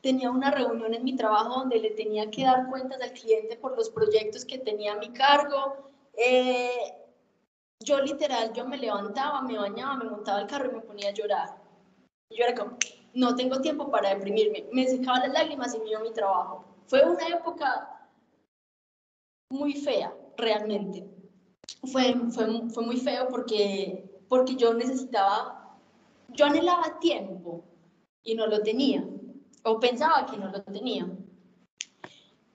[0.02, 3.78] Tenía una reunión en mi trabajo donde le tenía que dar cuentas al cliente por
[3.78, 6.93] los proyectos que tenía a mi cargo eh,
[7.80, 11.13] yo literal, yo me levantaba, me bañaba, me montaba el carro y me ponía a
[11.13, 11.49] llorar.
[12.30, 12.78] yo era como,
[13.13, 14.65] no tengo tiempo para deprimirme.
[14.71, 16.65] Me secaba las lágrimas y me iba a mi trabajo.
[16.88, 18.10] Fue una época
[19.49, 21.06] muy fea, realmente.
[21.91, 25.78] Fue, fue, fue muy feo porque, porque yo necesitaba,
[26.30, 27.63] yo anhelaba tiempo
[28.23, 29.06] y no lo tenía,
[29.63, 31.08] o pensaba que no lo tenía.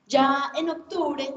[0.07, 1.35] Ya en octubre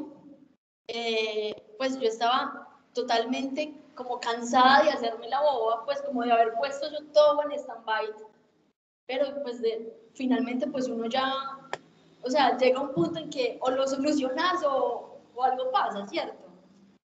[0.87, 6.53] eh, pues yo estaba totalmente como cansada de hacerme la boba, pues como de haber
[6.53, 8.05] puesto yo todo en stand-by.
[9.07, 11.33] Pero pues de, finalmente pues uno ya,
[12.21, 16.51] o sea, llega un punto en que o lo solucionas o, o algo pasa, ¿cierto?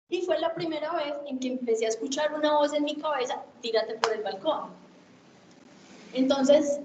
[0.09, 3.43] Y fue la primera vez en que empecé a escuchar una voz en mi cabeza,
[3.61, 4.71] tírate por el balcón.
[6.15, 6.81] Entonces,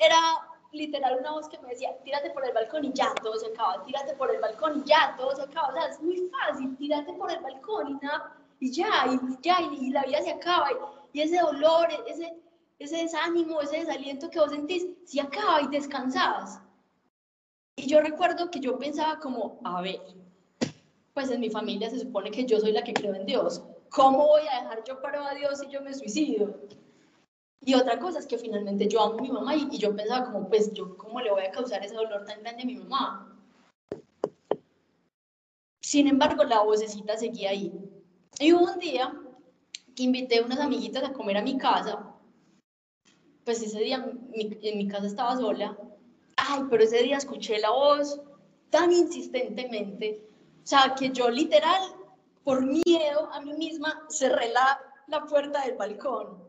[0.00, 0.45] era
[0.76, 3.84] literal una voz que me decía, tírate por el balcón y ya, todo se acaba,
[3.84, 5.68] tírate por el balcón y ya, todo se acaba.
[5.68, 9.60] O sea, es muy fácil, tírate por el balcón y nada, y ya, y ya,
[9.60, 10.68] y, la vida se acaba.
[11.12, 12.34] Y, ese dolor, ese,
[12.78, 16.60] ese desánimo, ese desaliento que vos sentís, se acaba y descansás.
[17.76, 20.00] Y yo recuerdo que yo pensaba como, a ver,
[21.12, 23.62] pues en mi familia se supone que yo soy la que creo en Dios.
[23.90, 26.60] ¿Cómo voy a dejar yo paro a Dios si yo me suicido?
[27.60, 30.48] Y otra cosa es que finalmente yo amo a mi mamá y, yo pensaba como,
[30.48, 33.36] pues yo, ¿cómo le voy a causar ese dolor tan grande a mi mamá?
[35.80, 37.72] Sin embargo, la vocecita seguía ahí.
[38.38, 39.14] Y hubo un día
[39.94, 42.12] que invité a unas amiguitas a comer a mi casa.
[43.44, 45.76] Pues ese día en mi casa estaba sola.
[46.36, 48.20] Ay, pero ese día escuché la voz
[48.70, 50.22] tan insistentemente.
[50.62, 51.82] O sea, que yo literal,
[52.44, 56.45] por miedo a mí misma, cerré la, la puerta del balcón.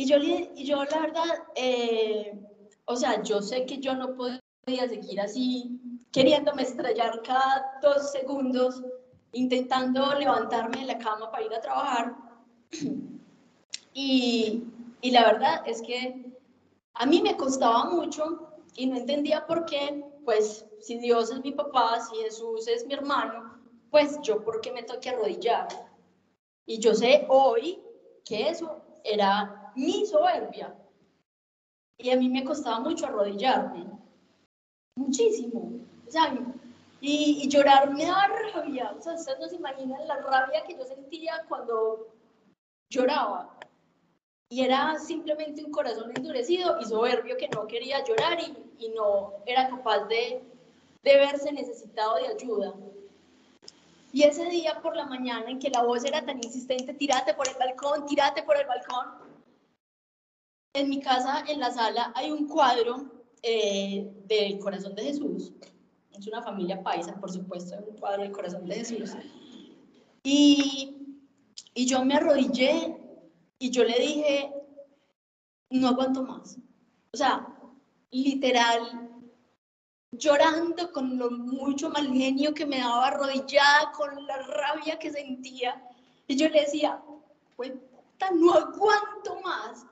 [0.00, 2.32] Y yo, y yo la verdad, eh,
[2.86, 5.78] o sea, yo sé que yo no podía seguir así,
[6.10, 8.82] queriéndome estrellar cada dos segundos,
[9.32, 12.16] intentando levantarme de la cama para ir a trabajar.
[13.92, 14.62] Y,
[15.00, 16.32] y la verdad es que
[16.94, 21.50] a mí me costaba mucho y no entendía por qué, pues si Dios es mi
[21.52, 23.60] papá, si Jesús es mi hermano,
[23.90, 25.66] pues yo por qué me toque arrodillar.
[26.64, 27.82] Y yo sé hoy
[28.24, 30.74] que eso era mi soberbia.
[31.98, 33.86] Y a mí me costaba mucho arrodillarme,
[34.96, 35.72] muchísimo.
[36.06, 36.34] O sea,
[37.00, 38.94] y, y, llorar me daba rabia.
[38.96, 42.08] O sea, ustedes no se imaginan la rabia que yo sentía cuando
[42.90, 43.56] lloraba.
[44.48, 49.34] Y era simplemente un corazón endurecido y soberbio que no quería llorar y, y no
[49.46, 50.42] era capaz de,
[51.02, 52.74] de verse necesitado de ayuda.
[54.12, 57.48] Y ese día por la mañana en que la voz era tan insistente, tírate por
[57.48, 59.29] el balcón, tírate por el balcón.
[60.72, 63.10] En mi casa, en la sala, hay un cuadro
[63.42, 65.52] eh, del corazón de Jesús.
[66.16, 69.16] Es una familia paisa, por supuesto, un cuadro del corazón de Jesús.
[70.22, 71.18] Y,
[71.74, 72.96] y yo me arrodillé
[73.58, 74.52] y yo le dije,
[75.70, 76.58] no aguanto más.
[77.12, 77.46] O sea,
[78.10, 79.10] literal,
[80.12, 85.82] llorando con lo mucho mal genio que me daba arrodillada, con la rabia que sentía.
[86.28, 87.02] Y yo le decía,
[87.56, 87.72] pues
[88.34, 89.86] no aguanto más.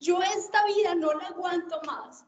[0.00, 2.24] Yo esta vida no la aguanto más.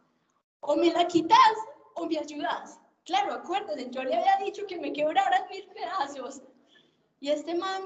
[0.61, 1.57] O me la quitas
[1.95, 2.79] o me ayudas.
[3.05, 6.43] Claro, acuérdense, yo le había dicho que me quebraran mil pedazos.
[7.21, 7.83] Y este man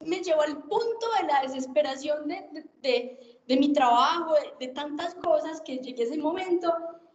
[0.00, 5.60] me llevó al punto de la desesperación de, de, de, mi trabajo, de, tantas cosas
[5.62, 6.72] que llegué a ese momento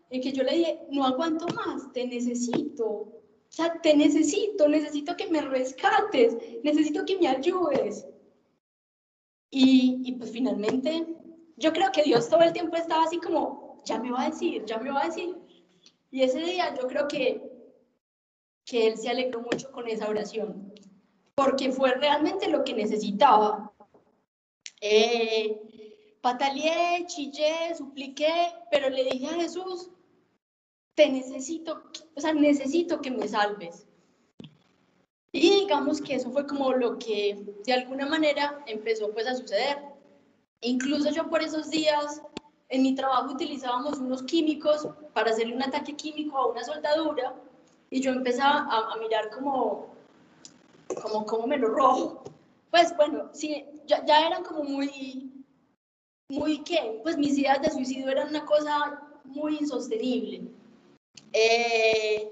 [0.10, 2.86] en que yo le dije, no aguanto más, te necesito.
[2.86, 8.06] O sea, te necesito, necesito que me rescates, necesito que me ayudes.
[9.52, 11.08] Y, y pues finalmente,
[11.60, 14.66] yo creo que Dios todo el tiempo estaba así como, ya me va a decir,
[14.66, 15.36] ya me va a decir.
[16.12, 17.42] Y ese día yo creo que,
[18.66, 20.74] que Él se alegró mucho con esa oración,
[21.36, 23.72] porque fue realmente lo que necesitaba.
[24.82, 25.62] Eh,
[26.22, 29.92] pataleé, chillé, supliqué, pero le dije a Jesús,
[30.96, 31.84] te necesito,
[32.16, 33.86] o sea, necesito que me salves.
[35.32, 39.78] Y digamos que eso fue como lo que de alguna manera empezó pues a suceder.
[40.62, 42.22] Incluso yo por esos días
[42.70, 47.34] en mi trabajo utilizábamos unos químicos para hacerle un ataque químico a una soldadura
[47.90, 49.88] y yo empezaba a, a mirar como,
[51.02, 52.24] como, como me lo rojo.
[52.72, 55.32] Pues bueno, sí, ya, ya eran como muy,
[56.30, 60.44] muy qué, pues mis ideas de suicidio eran una cosa muy insostenible.
[61.34, 62.32] Eh,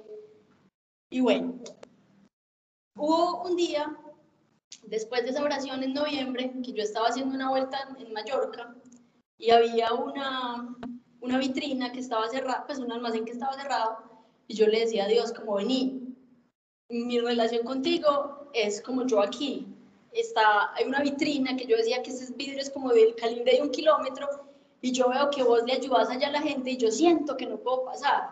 [1.09, 1.55] y bueno,
[2.95, 3.97] hubo un día,
[4.89, 8.75] después de esa oración en noviembre, que yo estaba haciendo una vuelta en Mallorca
[9.37, 10.75] y había una,
[11.21, 13.97] una vitrina que estaba cerrada, pues un almacén que estaba cerrado,
[14.47, 16.15] y yo le decía a Dios como vení,
[16.89, 19.67] mi relación contigo es como yo aquí,
[20.13, 23.61] está, hay una vitrina que yo decía que ese vidrio es como del calibre de
[23.61, 24.27] un kilómetro,
[24.81, 27.45] y yo veo que vos le ayudas allá a la gente y yo siento que
[27.45, 28.29] no puedo pasar.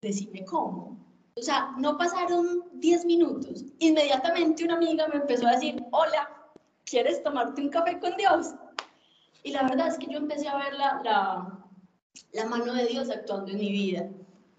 [0.00, 0.99] Decime cómo.
[1.36, 3.64] O sea, no pasaron 10 minutos.
[3.78, 6.28] Inmediatamente una amiga me empezó a decir, hola,
[6.84, 8.54] ¿quieres tomarte un café con Dios?
[9.42, 11.00] Y la verdad es que yo empecé a ver la,
[12.32, 14.10] la, mano de Dios actuando en mi vida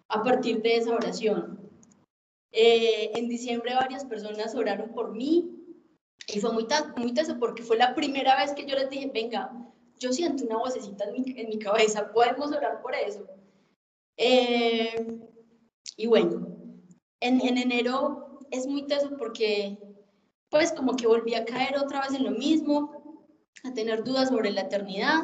[0.07, 1.59] a partir de esa oración.
[2.51, 5.61] Eh, en diciembre varias personas oraron por mí
[6.27, 9.51] y fue muy, muy teso porque fue la primera vez que yo les dije, venga,
[9.99, 13.25] yo siento una vocecita en mi, en mi cabeza, podemos orar por eso.
[14.17, 15.19] Eh,
[15.95, 16.60] y bueno,
[17.21, 19.77] en, en, enero es muy teso porque
[20.49, 23.25] pues como que volví a caer otra vez en lo mismo,
[23.63, 25.23] a tener dudas sobre la eternidad.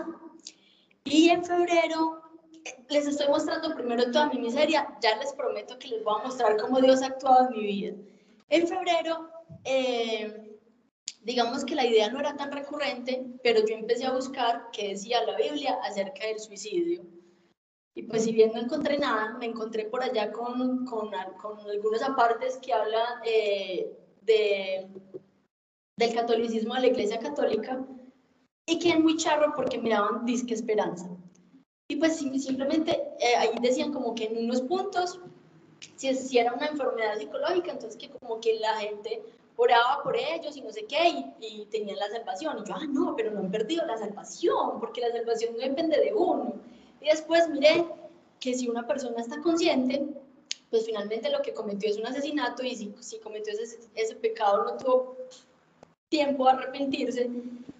[1.03, 2.21] Y en febrero
[2.63, 6.23] eh, les estoy mostrando primero toda mi miseria, ya les prometo que les voy a
[6.23, 7.95] mostrar cómo Dios ha actuado en mi vida.
[8.49, 9.29] En febrero,
[9.65, 10.57] eh,
[11.21, 15.23] digamos que la idea no era tan recurrente, pero yo empecé a buscar qué decía
[15.25, 17.05] la Biblia acerca del suicidio.
[17.97, 21.09] Y pues si bien no encontré nada, me encontré por allá con, con,
[21.41, 24.87] con algunos apartes que hablan eh, de,
[25.97, 27.83] del catolicismo de la Iglesia Católica
[28.67, 31.09] y que es muy charro porque me daban disque esperanza.
[31.89, 35.19] Y pues simplemente eh, ahí decían como que en unos puntos,
[35.95, 39.23] si, si era una enfermedad psicológica, entonces que como que la gente
[39.55, 42.59] oraba por ellos y no sé qué, y, y, tenían la salvación.
[42.59, 45.99] Y yo, ah, no, pero no han perdido la salvación, porque la salvación no depende
[45.99, 46.76] de uno.
[47.01, 47.85] Y después miré
[48.39, 50.05] que si una persona está consciente,
[50.69, 54.65] pues finalmente lo que cometió es un asesinato y si, si cometió ese, ese, pecado
[54.65, 55.17] no tuvo
[56.09, 57.29] tiempo a arrepentirse,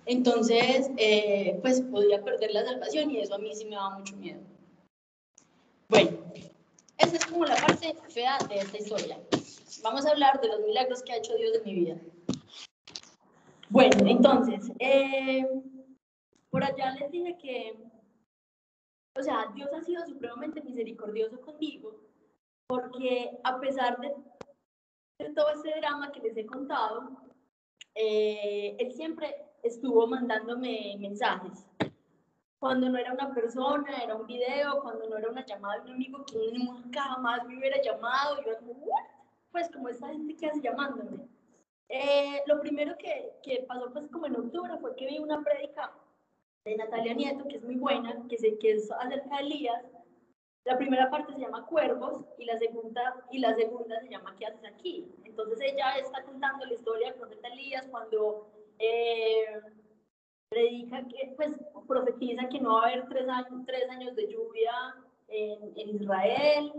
[0.05, 4.15] entonces eh, pues podría perder la salvación y eso a mí sí me daba mucho
[4.17, 4.39] miedo.
[5.89, 6.17] Bueno,
[6.97, 9.19] esa es como la parte fea de esta historia.
[9.83, 11.97] Vamos a hablar de los milagros que ha hecho Dios en mi vida.
[13.69, 15.45] Bueno, entonces, eh,
[16.49, 17.75] por allá les dije que
[19.17, 22.07] o sea, Dios ha sido supremamente misericordioso conmigo
[22.67, 24.13] porque a pesar de,
[25.33, 27.09] todo ese drama que les he contado,
[27.95, 31.65] eh, él siempre estuvo mandándome mensajes.
[32.59, 36.25] Cuando no era una persona, era un video, cuando no era una llamada un amigo
[36.25, 38.51] que nunca jamás me hubiera llamado, yo.
[39.51, 41.27] Pues como esta gente que hace llamándome.
[41.89, 45.93] Eh, lo primero que, que, pasó pues como en octubre fue que vi una prédica
[46.67, 49.83] de Natalia Nieto, que es muy buena, que, sé que es acerca de Elías,
[50.65, 54.45] la primera parte se llama Cuervos y la segunda, y la segunda se llama ¿Qué
[54.45, 55.07] haces aquí?
[55.23, 58.49] Entonces ella está contando la historia del profeta Elías cuando
[58.79, 59.61] eh,
[60.49, 61.53] predica que, pues,
[61.87, 64.73] profetiza que no va a haber tres años, tres años de lluvia
[65.29, 66.73] en, en Israel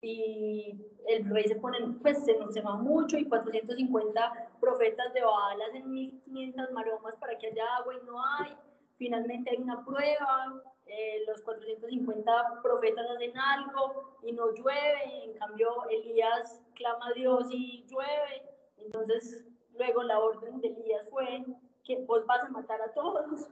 [0.00, 0.76] y
[1.08, 5.90] el rey se pone, pues se, se va mucho y 450 profetas de Baal hacen
[5.90, 8.56] 1500 maromas para que haya agua y no hay.
[9.02, 15.88] Finalmente hay una prueba, eh, los 450 profetas hacen algo y no llueve, en cambio
[15.90, 18.44] Elías clama a Dios y llueve,
[18.76, 19.44] entonces
[19.76, 21.44] luego la orden de Elías fue
[21.82, 23.48] que vos vas a matar a todos,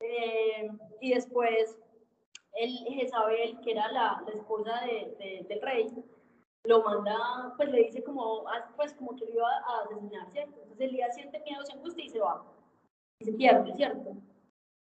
[0.00, 0.70] eh,
[1.02, 1.78] y después
[2.54, 5.86] el Jezabel, que era la, la esposa de, del rey,
[6.64, 10.62] lo manda, pues le dice como, ah, pues como que lo iba a asesinar, ¿cierto?
[10.62, 12.42] Entonces Elías siente miedo, se angustia y se va,
[13.18, 14.16] y se pierde, ¿cierto?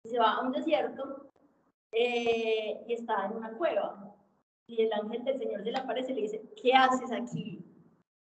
[0.07, 1.33] Y se va a un desierto
[1.91, 4.15] eh, y está en una cueva.
[4.69, 7.65] Y el ángel del Señor se le aparece y le dice, ¿qué haces aquí?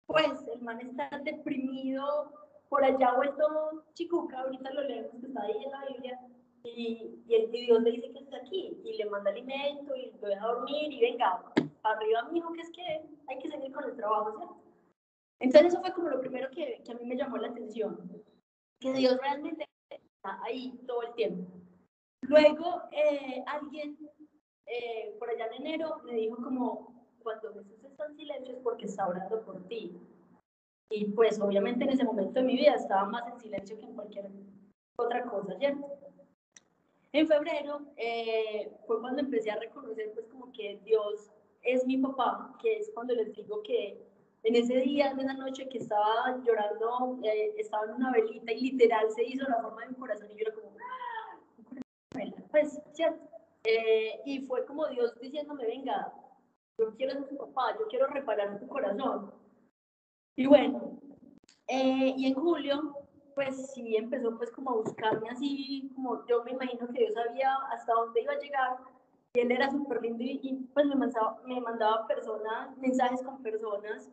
[0.06, 2.30] Pues el man está deprimido,
[2.68, 6.20] por allá vuelto chicuca, ahorita lo leemos que está ahí en la Biblia,
[6.64, 10.28] y, y, el, Dios le dice que está aquí, y le manda alimento, y lo
[10.28, 11.42] deja dormir, y venga,
[11.82, 14.62] arriba mi hijo, que es que hay que seguir con el trabajo.
[15.40, 18.22] Entonces eso fue como lo primero que, que a mí me llamó la atención,
[18.80, 21.61] que Dios realmente está ahí todo el tiempo.
[22.22, 23.98] Luego, eh, alguien
[24.66, 28.86] eh, por allá en enero me dijo como, cuando Jesús está en silencio es porque
[28.86, 29.96] está orando por ti.
[30.90, 33.94] Y pues obviamente en ese momento de mi vida estaba más en silencio que en
[33.94, 34.30] cualquier
[34.96, 35.86] otra cosa, ¿cierto?
[37.12, 41.30] En febrero eh, fue cuando empecé a reconocer pues como que Dios
[41.62, 43.98] es mi papá, que es cuando les digo que
[44.44, 47.20] en ese día, en esa noche que estaba llorando,
[47.56, 50.40] estaba en una velita y literal se hizo la forma de un corazón y yo
[50.46, 50.72] era como,
[52.52, 53.32] pues, ¿cierto?
[53.64, 56.12] Eh, y fue como Dios diciéndome, venga,
[56.78, 59.32] yo quiero ser tu papá, yo quiero reparar tu corazón.
[60.36, 60.98] Y bueno,
[61.68, 62.96] eh, y en julio,
[63.34, 67.54] pues sí, empezó pues como a buscarme así, como yo me imagino que Dios sabía
[67.70, 68.76] hasta dónde iba a llegar,
[69.34, 74.10] y él era súper lindo y, pues me mandaba, me mandaba personas, mensajes con personas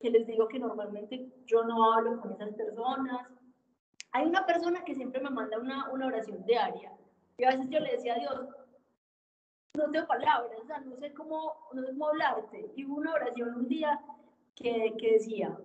[0.00, 3.28] que les digo que normalmente yo no hablo con esas personas.
[4.12, 6.92] Hay una persona que siempre me manda una, una oración diaria
[7.40, 8.48] y a veces yo le decía a Dios,
[9.74, 12.70] no tengo palabras, o sea, no sé cómo, no sé cómo hablarte.
[12.76, 13.98] Y hubo una oración un día
[14.54, 15.58] que, que decía,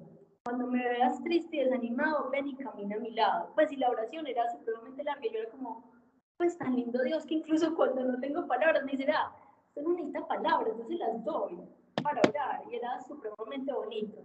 [0.46, 3.52] cuando me veas triste y desanimado, ven y camina a mi lado.
[3.56, 5.92] Pues si la oración era supremamente larga, yo era como,
[6.38, 9.36] pues tan lindo Dios que incluso cuando no tengo palabras me dice, ah,
[9.68, 11.60] usted no necesita palabras, entonces las doy
[12.02, 12.64] para orar.
[12.72, 14.24] Y era supremamente bonito.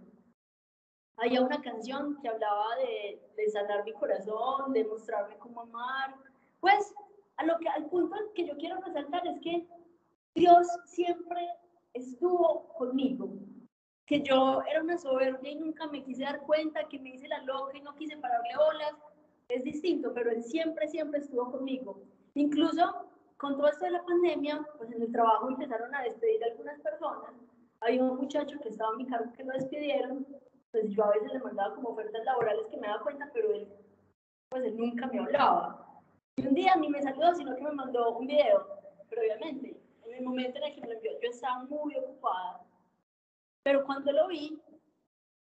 [1.17, 6.15] Había una canción que hablaba de, de sanar mi corazón, de mostrarme cómo amar.
[6.61, 6.93] Pues
[7.43, 9.67] lo que, al punto que yo quiero resaltar es que
[10.35, 11.47] Dios siempre
[11.93, 13.29] estuvo conmigo,
[14.05, 17.41] que yo era una soberbia y nunca me quise dar cuenta, que me hice la
[17.43, 18.93] loca y no quise pararle olas,
[19.49, 22.01] es distinto, pero Él siempre, siempre estuvo conmigo.
[22.35, 26.47] Incluso con todo esto de la pandemia, pues en el trabajo empezaron a despedir a
[26.47, 27.31] algunas personas.
[27.81, 30.25] Hay un muchacho que estaba en mi cargo que lo despidieron,
[30.71, 33.67] pues yo a veces le mandaba como ofertas laborales que me daba cuenta, pero él,
[34.49, 35.90] pues él nunca me hablaba.
[36.37, 38.67] Y un día ni me saludó, sino que me mandó un video.
[39.09, 42.61] Pero obviamente, en el momento en el que me lo envió, yo estaba muy ocupada.
[43.63, 44.59] Pero cuando lo vi,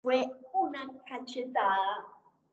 [0.02, 0.24] fue
[0.54, 2.06] una cachetada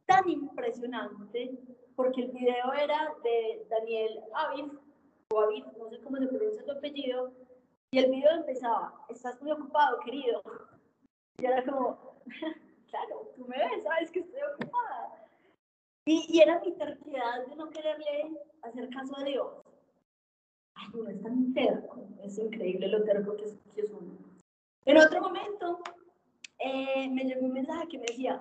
[0.07, 1.59] tan impresionante,
[1.95, 4.79] porque el video era de Daniel Aviv,
[5.33, 7.33] o Aviv, no sé cómo se pronuncia tu apellido,
[7.91, 10.43] y el video empezaba, estás muy ocupado, querido.
[11.39, 12.17] Y era como,
[12.91, 15.22] claro, tú me ves, sabes que estoy ocupada.
[16.05, 19.49] Y, era mi terquedad de no quererle hacer caso a Dios.
[20.75, 24.19] Ay, no es tan terco, es increíble lo terco que es, que uno.
[24.85, 25.81] En otro momento,
[26.59, 28.37] eh, me llegó un mensaje que me decía,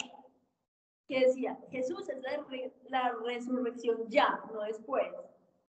[1.07, 2.45] que decía, Jesús es la,
[2.89, 5.07] la resurrección ya, no después.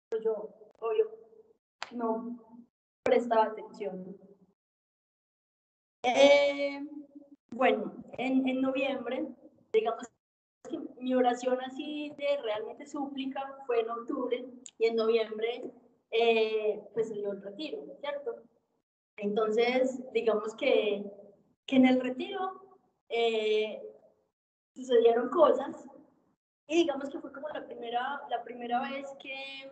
[0.08, 1.10] Pero yo, obvio,
[1.90, 2.38] no
[3.02, 4.16] prestaba atención.
[6.04, 6.80] Eh,
[7.50, 9.26] bueno, en, en noviembre,
[9.72, 10.11] digamos
[11.02, 14.44] mi oración así de realmente súplica fue en octubre
[14.78, 15.72] y en noviembre
[16.10, 18.36] eh, pues se dio el retiro, ¿cierto?
[19.16, 21.04] Entonces, digamos que,
[21.66, 22.78] que en el retiro
[23.08, 23.82] eh,
[24.74, 25.88] sucedieron cosas
[26.66, 29.70] y digamos que fue como la primera, la primera vez que,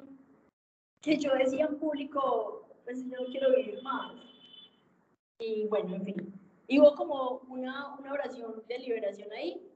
[1.00, 4.14] que yo decía en público, pues yo quiero vivir más.
[5.38, 6.40] Y bueno, en fin.
[6.66, 9.69] Y hubo como una, una oración de liberación ahí.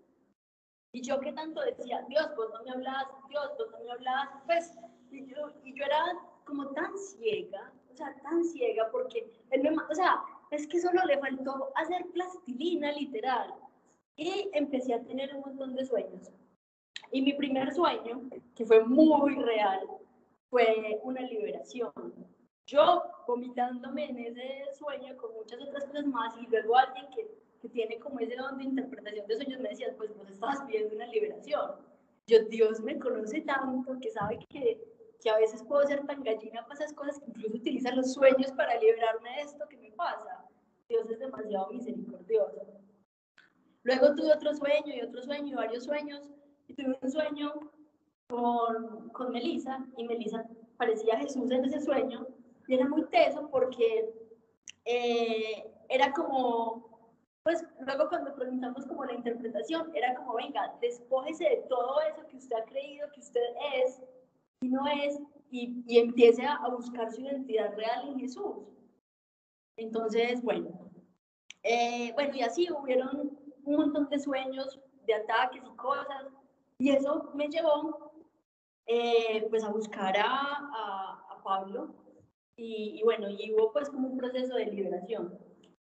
[0.94, 4.28] Y yo que tanto decía, Dios, vos no me hablas, Dios, vos no me hablas,
[4.46, 4.78] pues,
[5.10, 6.04] y yo, y yo era
[6.44, 10.22] como tan ciega, o sea, tan ciega, porque él me, o sea,
[10.52, 13.52] es que solo le faltó hacer plastilina, literal.
[14.14, 16.30] Y empecé a tener un montón de sueños.
[17.10, 19.88] Y mi primer sueño, que fue muy real,
[20.48, 21.92] fue una liberación.
[22.66, 27.28] Yo vomitándome en ese sueño con muchas otras cosas más y luego alguien que,
[27.64, 30.94] que tiene como ese don de interpretación de sueños me decía, pues vos estabas pidiendo
[30.94, 31.70] una liberación.
[32.26, 34.78] Yo, Dios me conoce tanto que sabe que,
[35.22, 38.52] que a veces puedo ser tan gallina para esas cosas que incluso utiliza los sueños
[38.52, 40.44] para liberarme de esto que me pasa.
[40.90, 42.66] Dios es demasiado misericordioso.
[43.82, 46.30] Luego tuve otro sueño y otro sueño y varios sueños.
[46.68, 47.52] Y tuve un sueño
[48.28, 50.44] con, con Melissa y Melissa
[50.76, 52.26] parecía Jesús en ese sueño
[52.66, 54.12] y era muy teso porque
[54.84, 56.93] eh, era como,
[57.44, 62.38] pues luego cuando preguntamos como la interpretación, era como, venga, despójese de todo eso que
[62.38, 63.42] usted ha creído que usted
[63.76, 64.02] es
[64.62, 65.20] y no es
[65.50, 68.66] y, y empiece a, buscar su identidad real en Jesús.
[69.76, 70.90] Entonces, bueno,
[71.62, 76.26] eh, bueno, y así hubieron un montón de sueños, de ataques y cosas,
[76.78, 78.10] y eso me llevó
[78.86, 81.94] eh, pues a buscar a, a, a Pablo,
[82.56, 85.43] y, y, bueno, y hubo pues como un proceso de liberación.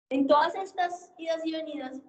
[0.10, 2.01] En todas estas idas y venidas,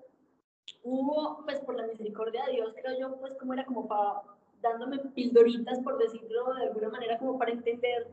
[0.83, 4.23] hubo pues por la misericordia de Dios, creo yo, pues como era como para
[4.61, 8.09] dándome pildoritas, por decirlo de alguna manera, como para entender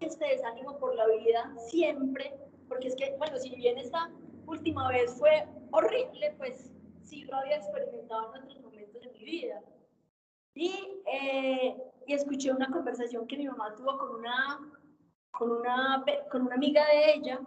[0.00, 2.34] este desánimo por la vida siempre,
[2.68, 4.10] porque es que, bueno, si bien esta
[4.46, 6.72] última vez fue horrible, pues
[7.02, 9.62] sí lo había experimentado en otros momentos de mi vida.
[10.54, 11.76] Y, eh,
[12.06, 14.60] y escuché una conversación que mi mamá tuvo con una,
[15.30, 17.40] con una, con una amiga de ella,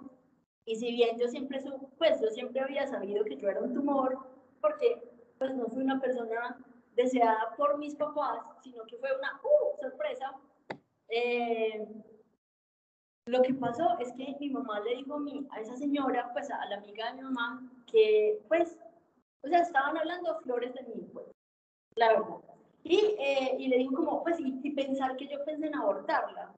[0.66, 1.63] y si bien yo siempre,
[1.97, 4.18] pues yo siempre había sabido que yo era un tumor,
[4.61, 5.01] porque
[5.38, 6.57] pues no fui una persona
[6.95, 10.34] deseada por mis papás, sino que fue una uh, sorpresa.
[11.09, 11.88] Eh,
[13.28, 16.49] lo que pasó es que mi mamá le dijo a, mí, a esa señora, pues
[16.49, 18.78] a la amiga de mi mamá, que pues,
[19.43, 21.28] o sea, estaban hablando flores de mí, pues,
[21.95, 22.38] la verdad.
[22.84, 26.53] Y, eh, y le dijo como, pues, y, y, pensar que yo pensé en abortarla.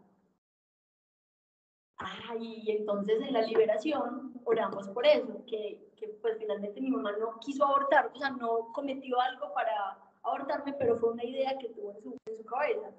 [1.97, 7.11] Ay, y entonces en la liberación oramos por eso, que, que pues finalmente mi mamá
[7.17, 11.69] no quiso abortar, o sea, no cometió algo para abortarme, pero fue una idea que
[11.69, 12.91] tuvo en su, en su cabeza.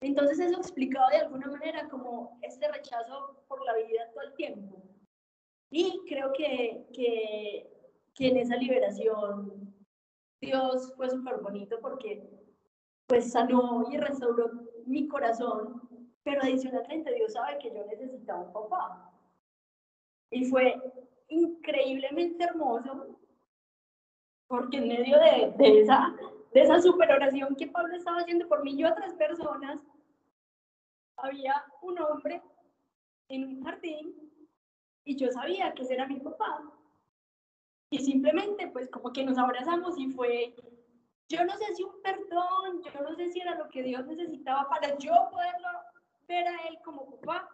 [0.00, 4.82] Entonces eso explicaba de alguna manera como este rechazo por la vida todo el tiempo.
[5.70, 7.70] Y creo que, que,
[8.14, 9.74] que en esa liberación
[10.40, 12.22] Dios fue súper bonito porque
[13.06, 14.50] pues sanó y restauró
[14.86, 15.83] mi corazón,
[16.24, 19.12] pero adicionalmente Dios sabe que yo necesitaba un papá.
[20.30, 20.74] Y fue
[21.28, 23.18] increíblemente hermoso
[24.48, 26.14] porque en medio de, de esa
[26.54, 29.82] de esa super oración que Pablo estaba haciendo por mí y otras personas,
[31.16, 32.40] había un hombre
[33.28, 34.14] en un jardín
[35.04, 36.62] y yo sabía que ese era mi papá.
[37.90, 40.54] Y simplemente pues como que nos abrazamos y fue,
[41.28, 44.68] yo no sé si un perdón, yo no sé si era lo que Dios necesitaba
[44.68, 45.68] para yo poderlo
[46.26, 47.48] ver a él como papá,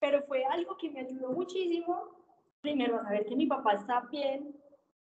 [0.00, 2.10] pero fue algo que me ayudó muchísimo,
[2.60, 4.54] primero a saber que mi papá está bien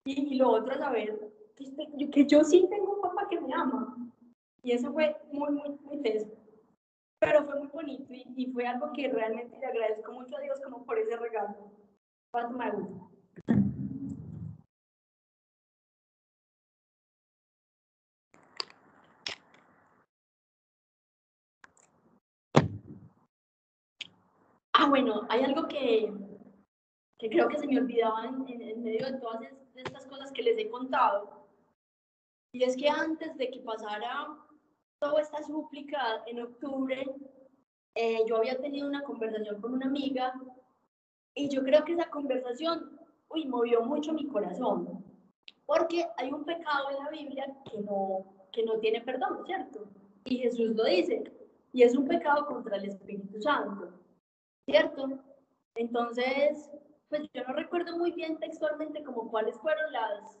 [0.04, 1.30] y, y lo otro a saber
[2.10, 3.96] que yo sí tengo un papá que me ama.
[4.62, 6.30] Y eso fue muy, muy, muy teso.
[7.18, 10.58] Pero fue muy bonito y, y, fue algo que realmente le agradezco mucho a Dios
[10.62, 11.70] como por ese regalo.
[12.30, 13.06] ¿Cuánto me gusta?
[24.72, 25.68] Ah, bueno, hay algo
[27.18, 29.40] que, creo que se me olvidaba en, en, en medio de todas
[29.74, 31.40] estas cosas que les he contado
[32.52, 34.28] y es que antes de que pasara
[34.98, 37.06] toda esta súplica en octubre,
[37.94, 40.34] eh, yo había tenido una conversación con una amiga
[41.34, 45.04] y yo creo que esa conversación, uy, movió mucho mi corazón,
[45.64, 49.88] porque hay un pecado en la Biblia que no, que no tiene perdón, ¿cierto?
[50.24, 51.22] Y Jesús lo dice,
[51.72, 53.92] y es un pecado contra el Espíritu Santo,
[54.66, 55.08] ¿cierto?
[55.74, 56.70] Entonces,
[57.08, 60.39] pues yo no recuerdo muy bien textualmente como cuáles fueron las,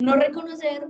[0.00, 0.88] No reconocer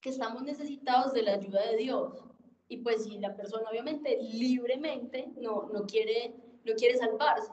[0.00, 2.24] que estamos necesitados de la ayuda de Dios.
[2.68, 6.34] Y pues si la persona obviamente libremente no, no, quiere,
[6.64, 7.52] no quiere salvarse.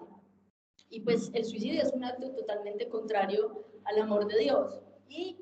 [0.90, 4.80] Y pues el suicidio es un acto totalmente contrario al amor de Dios.
[5.10, 5.38] Y,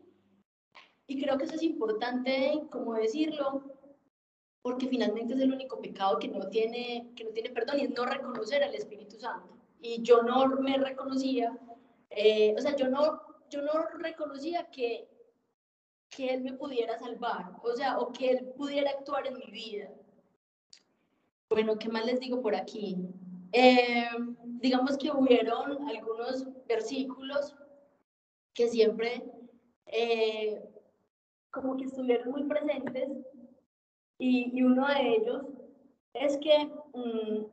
[1.07, 3.75] y creo que eso es importante, como decirlo,
[4.61, 7.91] porque finalmente es el único pecado que no tiene, que no tiene perdón y es
[7.91, 9.55] no reconocer al Espíritu Santo.
[9.79, 11.55] Y yo no me reconocía,
[12.09, 15.07] eh, o sea, yo no, yo no reconocía que
[16.15, 19.89] que Él me pudiera salvar, o sea, o que Él pudiera actuar en mi vida.
[21.49, 22.97] Bueno, ¿qué más les digo por aquí?
[23.51, 24.09] Eh,
[24.59, 27.55] digamos que hubieron algunos versículos
[28.53, 29.23] que siempre
[29.87, 30.63] eh,
[31.51, 33.09] como que estuvieron muy presentes
[34.17, 35.45] y, uno de ellos
[36.13, 37.45] es que mm,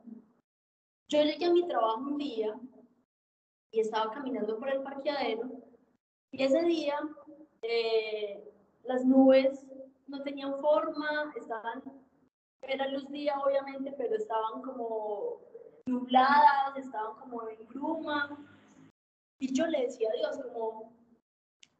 [1.09, 2.57] yo llegué a mi trabajo un día
[3.71, 5.72] y estaba caminando por el parqueadero
[6.33, 6.95] y ese día
[7.61, 8.43] eh,
[8.85, 9.65] las nubes
[10.07, 11.83] no tenían forma, estaban,
[12.63, 15.41] era luz día obviamente, pero estaban como
[15.85, 18.35] nubladas, estaban como en bruma.
[19.39, 20.91] Y yo le decía a Dios como,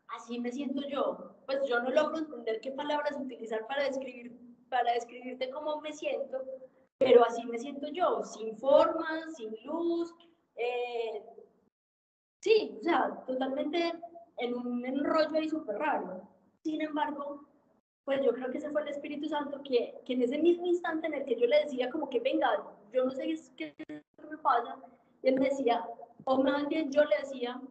[0.10, 1.36] así me siento yo.
[1.48, 4.40] Pues yo no logro entender qué palabras utilizar para describir,
[4.70, 6.44] para describirte cómo me siento,
[7.00, 10.14] pero así me siento yo, sin forma, sin luz.
[10.58, 11.26] Eh,
[12.42, 13.94] sí, o sea, totalmente
[14.44, 16.22] en un enrollo ahí súper raro.
[16.64, 17.46] Sin embargo,
[18.06, 21.08] pues yo creo que ese fue el Espíritu Santo que, que, en ese mismo instante
[21.08, 22.50] en el que yo le decía como que venga,
[22.92, 24.78] yo no sé qué me pasa,
[25.22, 25.86] y él me decía,
[26.26, 27.62] o más bien yo le decía,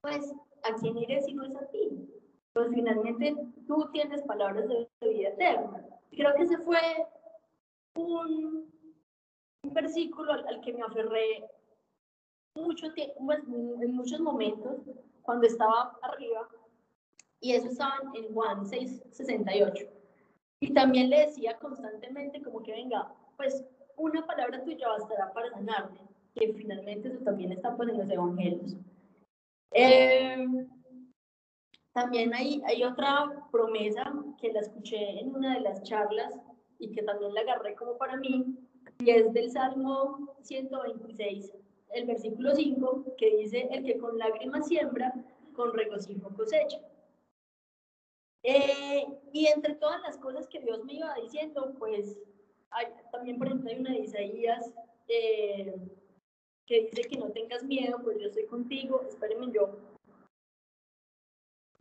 [0.00, 0.32] pues,
[0.62, 2.08] ¿a quién iré si no es a ti?
[2.52, 3.36] Pues finalmente
[3.66, 5.84] tú tienes palabras de vida eterna.
[6.10, 6.78] Creo que ese fue
[7.96, 8.72] un,
[9.62, 11.44] un versículo al, al, que me aferré
[12.54, 14.80] mucho tiempo, pues, en muchos momentos,
[15.26, 16.48] cuando estaba arriba,
[17.40, 19.86] y eso estaba en Juan 6, 68.
[20.60, 23.64] Y también le decía constantemente como que venga, pues
[23.96, 26.00] una palabra tuya bastará para sanarme,
[26.34, 28.76] que finalmente eso también está pues en los evangelios.
[29.72, 30.66] Em,
[31.92, 34.04] también hay, hay otra promesa
[34.40, 36.34] que la escuché en una de las charlas
[36.78, 38.56] y que también la agarré como para mí,
[38.98, 41.52] y es del Salmo 126,
[41.96, 45.14] el versículo 5, que dice, el que con lágrimas siembra,
[45.54, 46.78] con regocijo cosecha.
[48.42, 52.18] Eh, y entre todas las cosas que Dios me iba diciendo, pues
[52.70, 54.72] hay, también, por hay una de Isaías
[55.08, 55.74] eh,
[56.66, 59.78] que dice que no tengas miedo, pues yo estoy contigo, espérenme yo.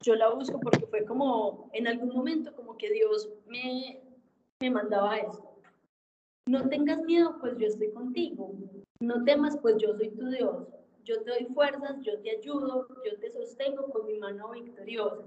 [0.02, 4.02] Yo la busco porque fue como, en algún momento, como que Dios me,
[4.60, 5.60] me mandaba esto.
[6.48, 8.52] No tengas miedo, pues yo estoy contigo.
[9.00, 10.68] No temas, pues yo soy tu Dios.
[11.04, 15.24] Yo te doy fuerzas, yo te ayudo, yo te sostengo con mi mano victoriosa.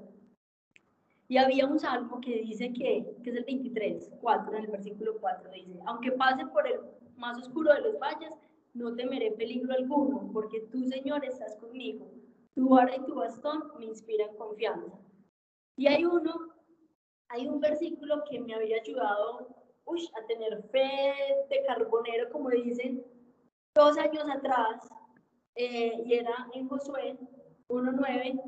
[1.29, 5.19] Y había un salmo que dice que, que es el 23, 4, en el versículo
[5.21, 6.81] 4, dice, aunque pase por el
[7.17, 8.33] más oscuro de los valles,
[8.73, 12.11] no temeré peligro alguno, porque tú, Señor, estás conmigo.
[12.55, 14.99] Tu vara y tu bastón me inspiran confianza.
[15.77, 16.55] Y hay uno,
[17.29, 19.49] hay un versículo que me había ayudado
[19.89, 21.15] a tener fe
[21.49, 23.05] de carbonero, como dicen,
[23.79, 24.89] dos años atrás,
[25.55, 27.17] eh, y era en Josué
[27.69, 28.41] 1.9,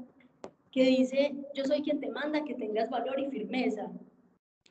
[0.72, 3.90] que dice, yo soy quien te manda que tengas valor y firmeza.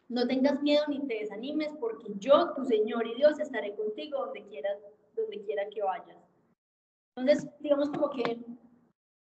[0.10, 4.43] No tengas miedo ni te desanimes, porque yo, tu Señor y Dios, estaré contigo donde
[4.47, 4.78] quieras,
[5.16, 6.18] donde quiera que vayas.
[7.16, 8.39] Entonces, digamos como que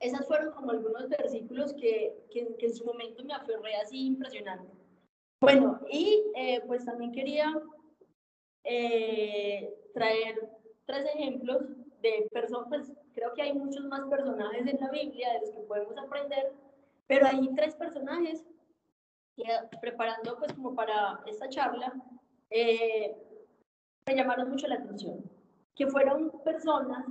[0.00, 4.70] esas fueron como algunos versículos que, que, en su momento me aferré así impresionante.
[5.40, 7.52] Bueno, y eh, pues también quería
[8.64, 10.55] eh, traer
[10.86, 11.62] tres ejemplos
[12.00, 15.60] de personas, pues creo que hay muchos más personajes en la Biblia de los que
[15.60, 16.52] podemos aprender,
[17.06, 18.44] pero hay tres personajes
[19.36, 19.44] que
[19.80, 21.92] preparando pues como para esta charla,
[22.50, 23.14] eh,
[24.06, 25.24] me llamaron mucho la atención,
[25.74, 27.06] que fueron personas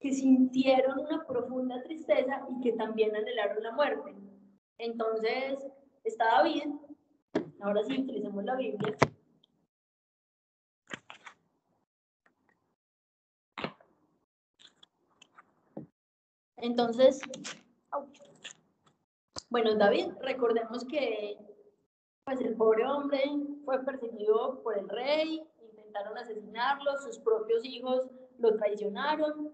[0.00, 4.14] que sintieron una profunda tristeza y que también anhelaron la muerte.
[4.78, 5.58] Entonces,
[6.04, 6.72] está David,
[7.60, 8.96] ahora sí utilizamos la Biblia,
[16.62, 17.20] Entonces,
[19.48, 21.38] bueno, David, recordemos que
[22.24, 23.22] pues el pobre hombre
[23.64, 28.02] fue perseguido por el rey, intentaron asesinarlo, sus propios hijos
[28.38, 29.52] lo traicionaron.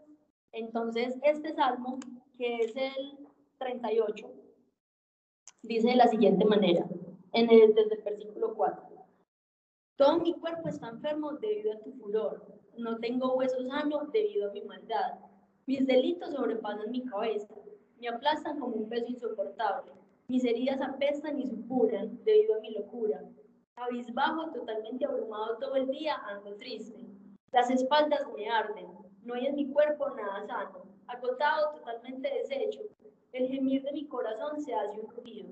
[0.52, 1.98] Entonces, este salmo,
[2.36, 3.18] que es el
[3.58, 4.30] 38,
[5.62, 6.86] dice de la siguiente manera,
[7.32, 8.82] en el, desde el versículo 4.
[9.96, 12.44] Todo mi cuerpo está enfermo debido a tu furor.
[12.76, 15.18] No tengo huesos sanos debido a mi maldad
[15.66, 17.52] Mis delitos sobrepasan mi cabeza,
[18.00, 19.90] me aplastan como un peso insoportable.
[20.28, 23.20] Mis heridas apestan y supuran debido a mi locura.
[23.74, 27.04] Cabizbajo, totalmente abrumado todo el día, ando triste.
[27.50, 28.86] Las espaldas me arden,
[29.24, 30.84] no hay en mi cuerpo nada sano.
[31.08, 32.82] Agotado, totalmente deshecho,
[33.32, 35.48] el gemir de mi corazón se hace un ruido.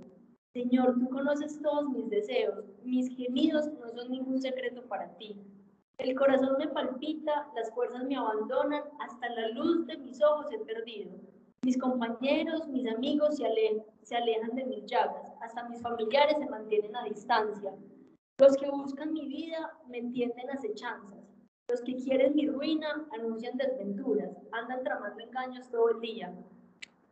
[0.53, 5.37] Señor, tú conoces todos mis deseos, mis gemidos no son ningún secreto para ti.
[5.99, 10.59] El corazón me palpita, las fuerzas me abandonan, hasta la luz de mis ojos he
[10.59, 11.13] perdido.
[11.65, 13.47] Mis compañeros, mis amigos se
[14.17, 17.73] alejan, de mis llagas, hasta mis familiares se mantienen a distancia.
[18.39, 21.25] Los que buscan mi vida me entienden acechanzas.
[21.71, 26.35] Los que quieren mi ruina anuncian desventuras, andan tramando engaños todo el día.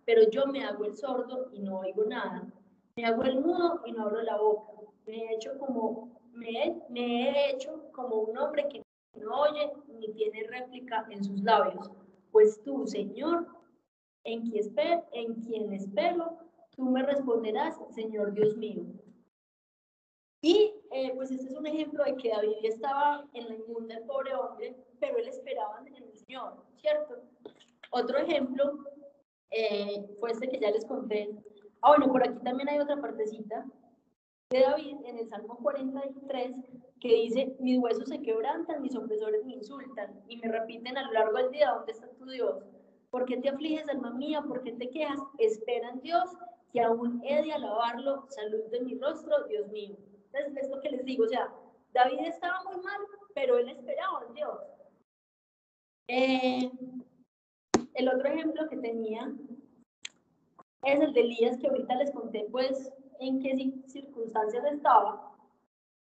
[0.05, 2.53] Pero yo me hago el sordo y no oigo nada.
[2.97, 4.73] Me hago el mudo y no abro la boca.
[5.07, 8.83] Me he hecho como, me he hecho como un hombre que
[9.21, 11.91] no oye ni tiene réplica en sus labios.
[12.31, 13.47] Pues tú, Señor,
[14.25, 16.39] en quien, espero, en quien espero,
[16.71, 18.85] tú me responderás, Señor Dios mío.
[20.41, 24.05] Y eh, pues este es un ejemplo de que David estaba en la inmunda el
[24.05, 27.23] pobre hombre, pero él esperaba en el Señor, ¿cierto?
[27.91, 28.79] Otro ejemplo
[29.51, 31.31] eh, fue este que ya les conté.
[31.83, 33.65] Ah, bueno, por aquí también hay otra partecita
[34.53, 36.57] de David en el Salmo 43
[37.01, 41.13] que dice, mis huesos se quebrantan, mis opresores me insultan y me repiten a lo
[41.13, 42.63] largo del día, ¿dónde está tu Dios?
[43.11, 44.43] ¿Por qué te afliges, alma mía?
[44.43, 45.19] ¿Por qué te quejas?
[45.39, 46.31] Espera en Dios,
[46.73, 49.97] que aún he de alabarlo, salud de mi rostro, Dios mío.
[50.33, 51.53] Entonces, es lo que les digo, o sea,
[51.93, 53.01] David estaba muy mal,
[53.35, 54.59] pero él esperaba en Dios.
[56.09, 56.71] Eh,
[57.95, 59.33] el otro ejemplo que tenía
[60.85, 62.93] es el de Elías, que ahorita les conté, pues,
[63.29, 65.37] en qué circunstancias estaba.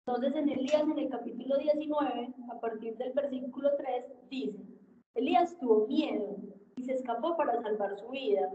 [0.06, 4.58] Entonces, en Elías, en el capítulo 19, a partir del versículo 3, dice,
[5.14, 6.36] Elías tuvo miedo
[6.76, 8.50] y se escapó para salvar su vida.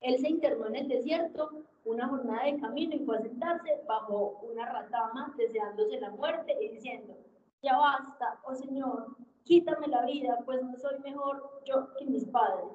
[0.00, 4.40] Él se internó en el desierto una jornada de camino y fue a sentarse bajo
[4.42, 7.16] una ratama deseándose la muerte y diciendo,
[7.62, 12.66] ya basta, oh Señor, quítame la vida, pues no soy mejor yo que mis padres.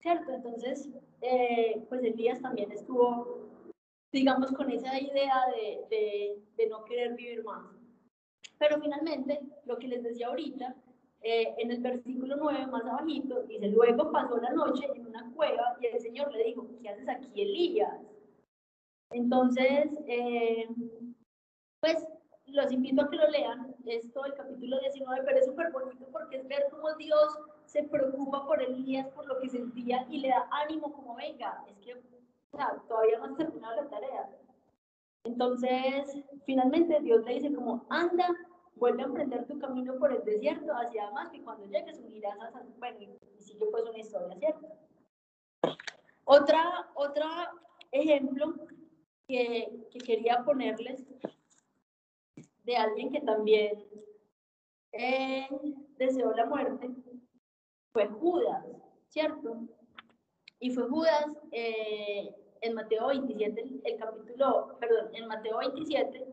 [0.00, 0.32] ¿Cierto?
[0.32, 0.88] Entonces,
[1.20, 3.48] eh, pues Elías también estuvo,
[4.12, 7.64] digamos, con esa idea de, de, de no querer vivir más.
[8.58, 10.74] Pero finalmente, lo que les decía ahorita,
[11.20, 15.76] eh, en el versículo 9, más abajito, dice, luego pasó la noche en una cueva
[15.80, 18.00] y el Señor le dijo, ¿qué haces aquí, Elías?
[19.10, 20.68] Entonces, eh,
[21.80, 22.06] pues
[22.46, 26.36] los invito a que lo lean, esto el capítulo 19, pero es súper bonito porque
[26.36, 30.48] es ver cómo Dios se preocupa por Elías, por lo que sentía y le da
[30.50, 31.96] ánimo como venga, es que
[32.88, 34.30] todavía no has terminado la tarea.
[35.24, 38.28] Entonces, finalmente Dios le dice como, anda
[38.78, 42.50] vuelve a emprender tu camino por el desierto hacia Damasco y cuando llegues unirás a
[42.52, 44.68] San bueno, y sigue pues una historia, ¿cierto?
[46.24, 47.52] Otra, otra
[47.90, 48.54] ejemplo
[49.26, 51.04] que, que quería ponerles
[52.64, 53.82] de alguien que también
[54.92, 55.48] eh,
[55.96, 56.90] deseó la muerte
[57.92, 58.64] fue Judas,
[59.08, 59.66] ¿cierto?
[60.60, 66.26] Y fue Judas eh, en Mateo 27, el capítulo, perdón, en Mateo 27,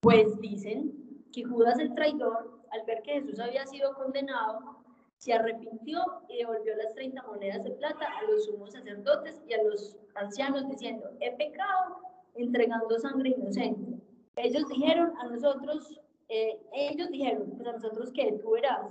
[0.00, 0.92] pues dicen
[1.32, 4.82] que Judas el traidor, al ver que Jesús había sido condenado,
[5.16, 9.62] se arrepintió y devolvió las 30 monedas de plata a los sumos sacerdotes y a
[9.62, 12.00] los ancianos diciendo, he pecado
[12.34, 14.02] entregando sangre inocente.
[14.36, 18.90] Ellos dijeron a nosotros, eh, ellos dijeron, pues a nosotros que tú verás.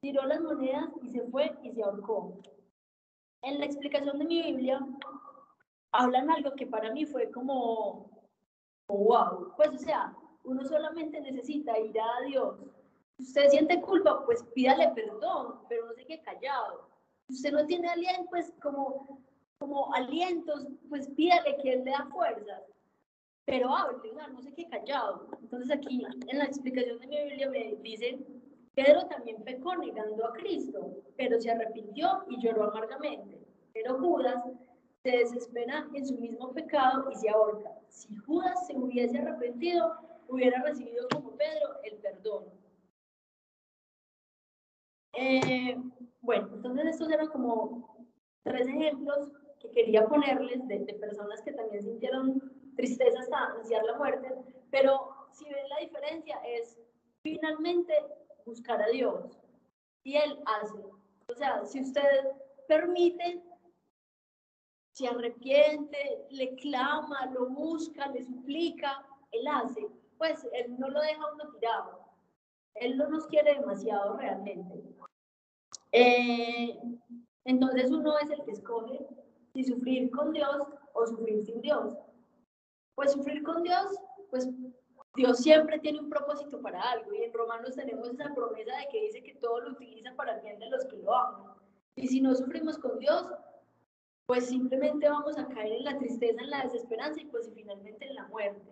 [0.00, 2.40] Tiró las monedas y se fue y se ahorcó.
[3.42, 4.80] En la explicación de mi Biblia
[5.92, 8.10] hablan algo que para mí fue como,
[8.88, 9.52] wow.
[9.56, 10.14] Pues o sea,
[10.44, 12.58] uno solamente necesita ir a Dios.
[13.16, 16.88] Si usted siente culpa, pues pídale perdón, pero no se quede callado.
[17.28, 19.22] Si usted no tiene aliento, pues como,
[19.58, 22.62] como alientos, pues pídale que Él le da fuerzas.
[23.44, 25.28] Pero hable, no se quede callado.
[25.40, 28.18] Entonces aquí en la explicación de mi Biblia me dice,
[28.74, 33.38] Pedro también pecó negando a Cristo, pero se arrepintió y lloró amargamente.
[33.72, 34.42] Pero Judas
[35.02, 37.70] se desespera en su mismo pecado y se ahorca.
[37.88, 39.96] Si Judas se hubiese arrepentido,
[40.28, 42.44] hubiera recibido como Pedro el perdón.
[45.14, 45.76] Eh,
[46.20, 48.06] bueno, entonces estos eran como
[48.44, 52.40] tres ejemplos que quería ponerles de, de, personas que también sintieron
[52.76, 54.28] tristeza hasta anunciar la muerte,
[54.70, 56.78] pero si ven la diferencia es
[57.22, 57.92] finalmente
[58.44, 59.38] buscar a Dios
[60.04, 60.78] y Él hace.
[61.28, 62.26] O sea, si usted
[62.66, 63.42] permite,
[64.92, 69.88] se arrepiente, le clama, lo busca, le suplica, Él hace
[70.20, 71.98] pues Él no lo deja uno tirado.
[72.74, 74.84] Él no nos quiere demasiado realmente.
[75.92, 76.78] Eh,
[77.46, 79.00] entonces uno es el que escoge
[79.54, 81.96] si sufrir con Dios o sufrir sin Dios.
[82.96, 83.96] Pues sufrir con Dios,
[84.28, 84.46] pues
[85.16, 89.02] Dios siempre tiene un propósito para algo y en Romanos tenemos esa promesa de que
[89.02, 91.54] dice que todo lo utiliza para el bien de los que lo aman.
[91.96, 93.26] Y si no sufrimos con Dios,
[94.26, 98.14] pues simplemente vamos a caer en la tristeza, en la desesperanza y pues finalmente en
[98.14, 98.70] la muerte.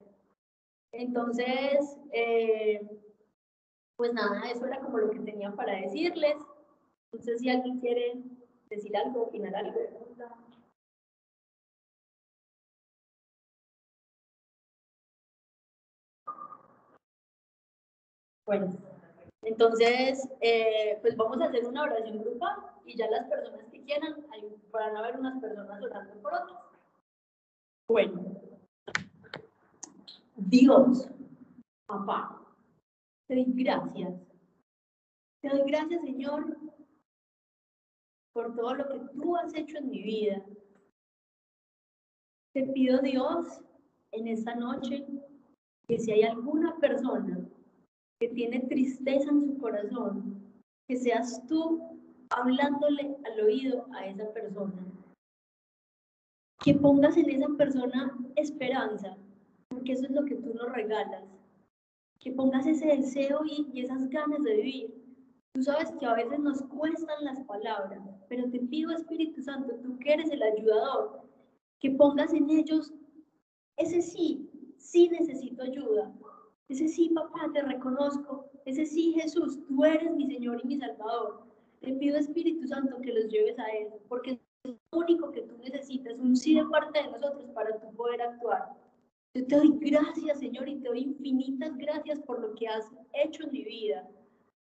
[0.93, 2.89] Entonces, eh,
[3.97, 6.36] pues nada, eso era como lo que tenía para decirles.
[7.12, 8.22] No sé si alguien quiere
[8.70, 9.80] decir algo, opinar algo.
[18.49, 18.72] Bueno,
[19.42, 24.24] entonces, eh, pues vamos a hacer una oración grupal y ya las personas que quieran,
[24.70, 26.59] van a haber unas personas orando por otras.
[27.88, 28.22] Bueno,
[30.34, 31.11] Dios,
[31.84, 32.42] papá,
[33.26, 34.14] te doy gracias.
[35.42, 36.57] Te doy gracias, Señor,
[38.32, 40.42] por todo lo que tú has hecho en mi vida.
[42.55, 43.61] Te pido, Dios,
[44.12, 45.07] en esta noche,
[45.86, 47.46] que si hay alguna persona
[48.19, 50.43] que tiene tristeza en su corazón,
[50.89, 51.81] que seas tú
[52.31, 54.85] hablándole al oído a esa persona.
[56.61, 59.16] Que pongas en esa persona esperanza,
[59.69, 61.25] porque eso es lo que tú nos regalas.
[62.19, 64.95] Que pongas ese deseo y, esas ganas de vivir.
[65.55, 69.99] Tú sabes que a veces nos cuestan las palabras, pero te pido Espíritu Santo, tú
[69.99, 71.23] que eres el ayudador,
[71.81, 72.93] que pongas en ellos
[73.77, 76.12] ese sí, sí necesito ayuda,
[76.69, 78.51] ese sí, papá, te reconozco.
[78.66, 81.43] Ese sí, Jesús, tú eres mi Señor y mi Salvador.
[81.81, 85.57] Te pido, Espíritu Santo, que los lleves a Él, porque es lo único que tú
[85.59, 88.69] necesitas, un sí de parte de nosotros para tú poder actuar.
[89.35, 93.45] Yo te doy gracias, Señor, y te doy infinitas gracias por lo que has hecho
[93.45, 94.07] en mi vida,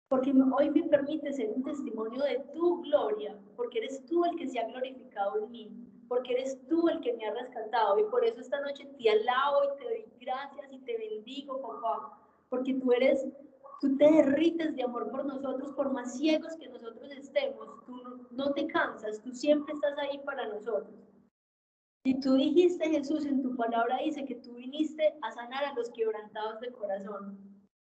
[0.09, 4.49] porque hoy me permite ser un testimonio de tu gloria, porque eres tú el que
[4.49, 8.23] se ha glorificado en mí porque eres tú el que me ha rescatado y por
[8.23, 12.93] eso esta noche te alabo y te doy gracias y te bendigo, papá, porque tú
[12.93, 13.27] eres,
[13.81, 18.53] tú te derrites de amor por nosotros, por más ciegos que nosotros estemos, tú no
[18.53, 20.93] te cansas, tú siempre estás ahí para nosotros.
[22.05, 25.89] Y tú dijiste, Jesús, en tu palabra dice que tú viniste a sanar a los
[25.93, 27.39] quebrantados de corazón.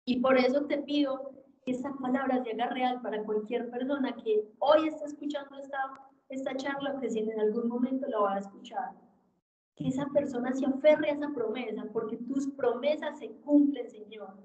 [0.07, 1.33] Y por eso te pido
[1.67, 6.57] que esta palabra se haga real para cualquier persona que hoy está escuchando esta esta
[6.57, 8.93] charla que si en algún momento la va a escuchar.
[9.77, 14.37] Que esa persona se aferre a esa promesa, porque tus promesas se cumplen, Señor,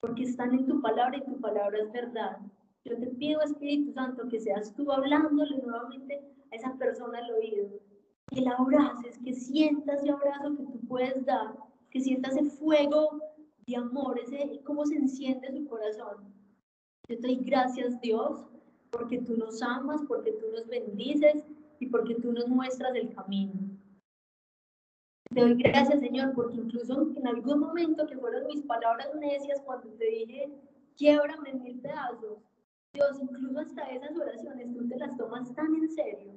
[0.00, 2.38] porque están en tu palabra y tu palabra es verdad.
[2.84, 6.20] Yo te pido, Espíritu Santo, que seas tú hablándole nuevamente
[6.50, 7.68] a esa persona al oído,
[8.28, 11.54] que la abraces, que sientas ese abrazo que tú puedes dar,
[11.90, 13.20] que sientas ese fuego
[13.66, 16.32] de amor, ese cómo se enciende su corazón.
[17.08, 18.46] Yo te doy gracias, Dios,
[18.90, 21.44] porque tú nos amas, porque tú nos bendices
[21.78, 23.52] y porque tú nos muestras el camino.
[25.32, 29.88] Te doy gracias, Señor, porque incluso en algún momento que fueron mis palabras necias cuando
[29.90, 30.50] te dije,
[30.96, 32.38] quiebrame en mil pedazos,
[32.92, 36.32] Dios, incluso hasta esas oraciones tú te las tomas tan en serio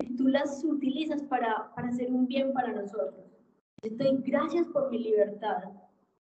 [0.00, 3.24] y tú las utilizas para, para hacer un bien para nosotros.
[3.80, 5.64] Te doy gracias por mi libertad.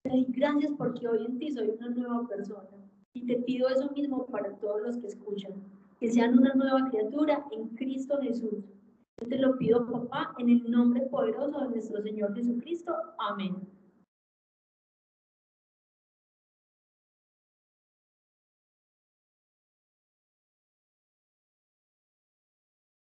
[0.02, 2.83] Te doy gracias porque hoy en ti soy una nueva persona.
[3.14, 5.52] Y te pido eso mismo para todos los que escuchan,
[6.00, 8.64] que sean una nueva criatura en Cristo Jesús.
[9.20, 12.92] Yo te lo pido, papá, en el nombre poderoso de nuestro Señor Jesucristo.
[13.18, 13.56] Amén.